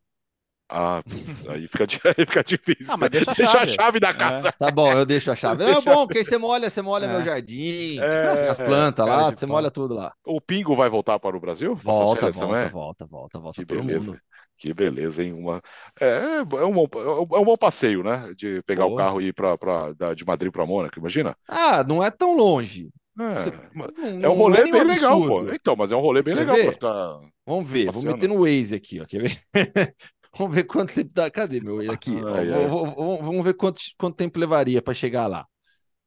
[0.68, 1.02] Ah,
[1.48, 1.86] aí fica,
[2.18, 2.94] aí fica difícil.
[2.94, 3.70] Ah, mas deixa, a, deixa chave.
[3.70, 4.14] a chave da é.
[4.14, 4.48] casa.
[4.48, 4.52] É.
[4.52, 5.64] Tá bom, eu deixo a chave.
[5.66, 7.08] É bom, porque aí você molha, você molha é.
[7.08, 10.12] meu jardim, é, as plantas lá, você molha tudo lá.
[10.24, 11.74] O Pingo vai voltar para o Brasil?
[11.76, 14.12] Volta, volta, volta, volta, volta, volta, que beleza.
[14.12, 14.20] Mundo.
[14.58, 15.34] Que beleza, hein?
[15.34, 15.62] Uma...
[16.00, 18.32] É, é, um bom, é um bom passeio, né?
[18.34, 21.36] De pegar o carro e ir pra, pra, de Madrid para Mônaco, imagina?
[21.46, 22.88] Ah, não é tão longe.
[23.18, 23.52] É, você...
[23.74, 25.50] não, é um rolê é bem legal, pô.
[25.50, 26.78] Então, mas é um rolê bem Quer legal ver?
[26.78, 27.18] Pra...
[27.46, 29.06] Vamos ver, vou meter no Waze aqui, ó.
[29.06, 29.94] Quer ver?
[30.38, 31.30] Vamos ver quanto tempo dá.
[31.30, 32.14] Cadê meu aqui?
[32.26, 32.66] Ai, ai.
[32.66, 35.46] Vou, vou, vamos ver quanto, quanto tempo levaria para chegar lá.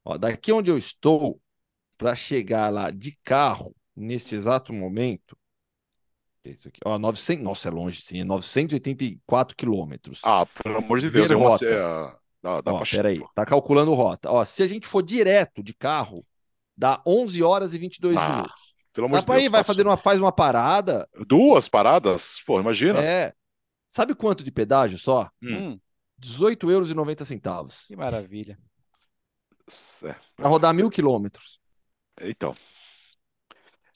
[0.04, 1.40] Ó, daqui onde eu estou,
[1.96, 5.36] para chegar lá de carro, neste exato momento.
[6.42, 10.20] Isso aqui, ó, 900, nossa, é longe sim, é 984 quilômetros.
[10.24, 11.78] Ah, pelo amor de Deus, é é,
[12.42, 14.30] dá, dá ó, peraí, tá calculando rota.
[14.30, 16.24] Ó, se a gente for direto de carro,
[16.74, 18.74] dá 11 horas e 22 ah, minutos.
[18.94, 21.06] Pelo amor dá de Deus, ir, vai fazer uma, faz uma parada.
[21.26, 22.40] Duas paradas?
[22.46, 23.00] Pô, imagina.
[23.00, 23.34] É,
[23.90, 25.28] Sabe quanto de pedágio só?
[25.42, 25.78] Hum.
[26.16, 27.86] 18 euros e 90 centavos.
[27.88, 28.56] Que maravilha.
[30.36, 31.60] Para rodar mil quilômetros.
[32.20, 32.54] Então.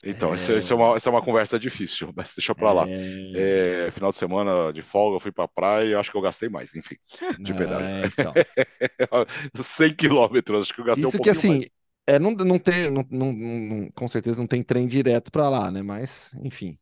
[0.05, 0.35] Então, é...
[0.35, 2.85] Isso, isso, é uma, isso é uma conversa difícil, mas deixa pra lá.
[2.89, 3.87] É...
[3.87, 6.49] É, final de semana de folga, eu fui pra praia e acho que eu gastei
[6.49, 6.97] mais, enfim,
[7.39, 8.13] de é, pedágio.
[8.19, 8.33] Então.
[9.63, 11.67] 100 quilômetros, acho que eu gastei isso um que assim, mais.
[12.07, 15.71] É, não, não tem, não, não, não, com certeza não tem trem direto para lá,
[15.71, 15.83] né?
[15.83, 16.79] Mas, enfim.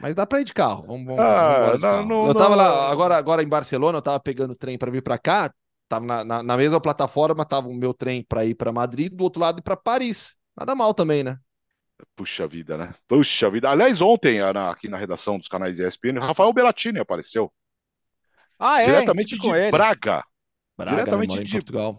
[0.00, 0.82] Mas dá para ir de carro.
[0.82, 4.18] Vamos, vamos, ah, vamos não, não, eu tava lá agora, agora em Barcelona, eu tava
[4.20, 5.52] pegando trem para vir para cá,
[5.88, 9.24] tava na, na, na, mesma plataforma, tava o meu trem para ir para Madrid, do
[9.24, 10.36] outro lado para Paris.
[10.56, 11.38] Nada mal também, né?
[12.16, 12.94] Puxa vida, né?
[13.06, 13.70] Puxa vida.
[13.70, 17.52] Aliás, ontem aqui na redação dos canais ESPN, Rafael Belatini apareceu.
[18.58, 18.86] Ah, é?
[18.86, 19.70] Diretamente de ele.
[19.70, 20.24] Braga.
[20.76, 20.90] Braga.
[20.90, 21.98] Diretamente de Portugal.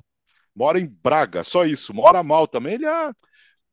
[0.55, 1.93] Mora em Braga, só isso.
[1.93, 2.75] Mora mal também.
[2.75, 3.11] Ele é,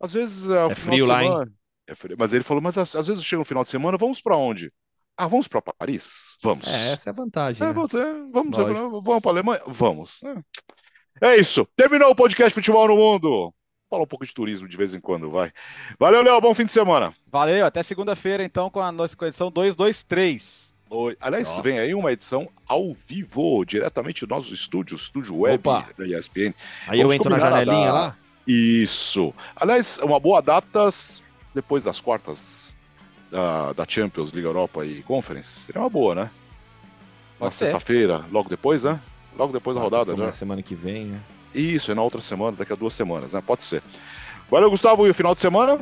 [0.01, 1.45] às vezes é, é frio lá, semana...
[1.45, 1.53] hein?
[1.87, 4.37] É mas ele falou, mas às, às vezes chega no final de semana, vamos para
[4.37, 4.71] onde?
[5.17, 6.37] Ah, vamos para Paris?
[6.43, 6.67] Vamos.
[6.67, 7.63] É, essa é a vantagem.
[7.63, 7.73] É, né?
[7.73, 7.99] você,
[8.33, 9.61] vamos, vamos para a Alemanha?
[9.67, 10.21] Vamos.
[11.21, 11.35] É.
[11.35, 11.37] é.
[11.37, 11.67] isso.
[11.77, 13.53] Terminou o podcast Futebol no Mundo.
[13.91, 15.53] Fala um pouco de turismo de vez em quando, vai.
[15.99, 16.41] Valeu, Léo.
[16.41, 17.15] Bom fim de semana.
[17.31, 17.67] Valeu.
[17.67, 20.75] Até segunda-feira, então, com a nossa edição 223.
[20.89, 21.17] Oi.
[21.21, 25.89] Aliás, vem aí uma edição ao vivo, diretamente do nosso estúdio, estúdio web Opa.
[25.97, 26.55] da ESPN.
[26.87, 28.19] Aí Vamos eu entro na janelinha lá?
[28.47, 29.33] Isso.
[29.55, 30.91] Aliás, uma boa data
[31.55, 32.75] depois das quartas
[33.31, 35.49] da, da Champions, Liga Europa e Conference.
[35.49, 36.31] Seria uma boa, né?
[37.41, 39.01] Na sexta-feira, logo depois, né?
[39.37, 40.27] Logo depois da rodada já.
[40.27, 41.21] Na semana que vem, né?
[41.55, 43.43] Isso, é na outra semana, daqui a duas semanas, né?
[43.45, 43.83] Pode ser.
[44.51, 45.07] Valeu, Gustavo.
[45.07, 45.81] E o final de semana?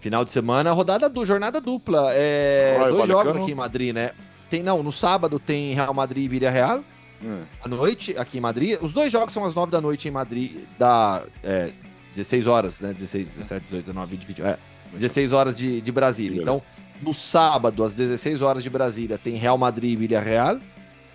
[0.00, 2.12] Final de semana, rodada do jornada dupla.
[2.14, 3.24] É, Raio dois Valecano.
[3.24, 4.10] jogos aqui em Madrid, né?
[4.48, 6.84] Tem, não, no sábado tem Real Madrid e Vila Real.
[7.22, 7.42] Hum.
[7.62, 8.78] À noite, aqui em Madrid.
[8.80, 11.72] Os dois jogos são às nove da noite em Madrid, da, é,
[12.16, 12.92] 16 horas, né?
[12.92, 14.42] 16, 17, 18, 19, 20, 20.
[14.42, 14.58] É,
[14.92, 16.42] 16 horas de, de Brasília.
[16.42, 16.62] Então,
[17.02, 20.58] no sábado, às 16 horas de Brasília, tem Real Madrid e Vila Real.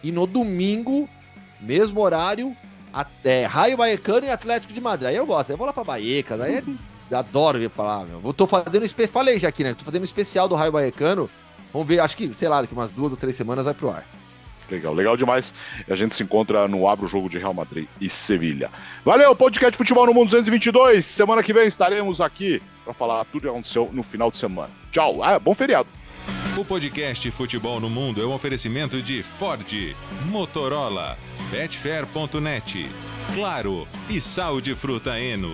[0.03, 1.07] E no domingo,
[1.59, 2.55] mesmo horário,
[2.93, 5.09] até Raio Baecano e Atlético de Madrid.
[5.09, 6.63] Aí eu gosto, aí eu vou lá pra Baecas, aí
[7.11, 8.21] adoro vir pra lá, meu.
[8.23, 9.73] Eu tô fazendo, falei já aqui, né?
[9.73, 11.29] Tô fazendo um especial do Raio Baecano
[11.73, 14.05] Vamos ver, acho que, sei lá, daqui umas duas ou três semanas vai pro ar.
[14.71, 15.53] Legal, legal demais.
[15.89, 18.71] A gente se encontra no Abro Jogo de Real Madrid e Sevilha.
[19.03, 21.05] Valeu, podcast Futebol no Mundo 222.
[21.05, 24.69] Semana que vem estaremos aqui para falar tudo que aconteceu no final de semana.
[24.91, 25.87] Tchau, ah, bom feriado.
[26.57, 29.95] O podcast Futebol no Mundo é um oferecimento de Ford,
[30.29, 31.17] Motorola,
[31.49, 32.89] Betfair.net,
[33.33, 35.51] Claro e Sal de Fruta Eno.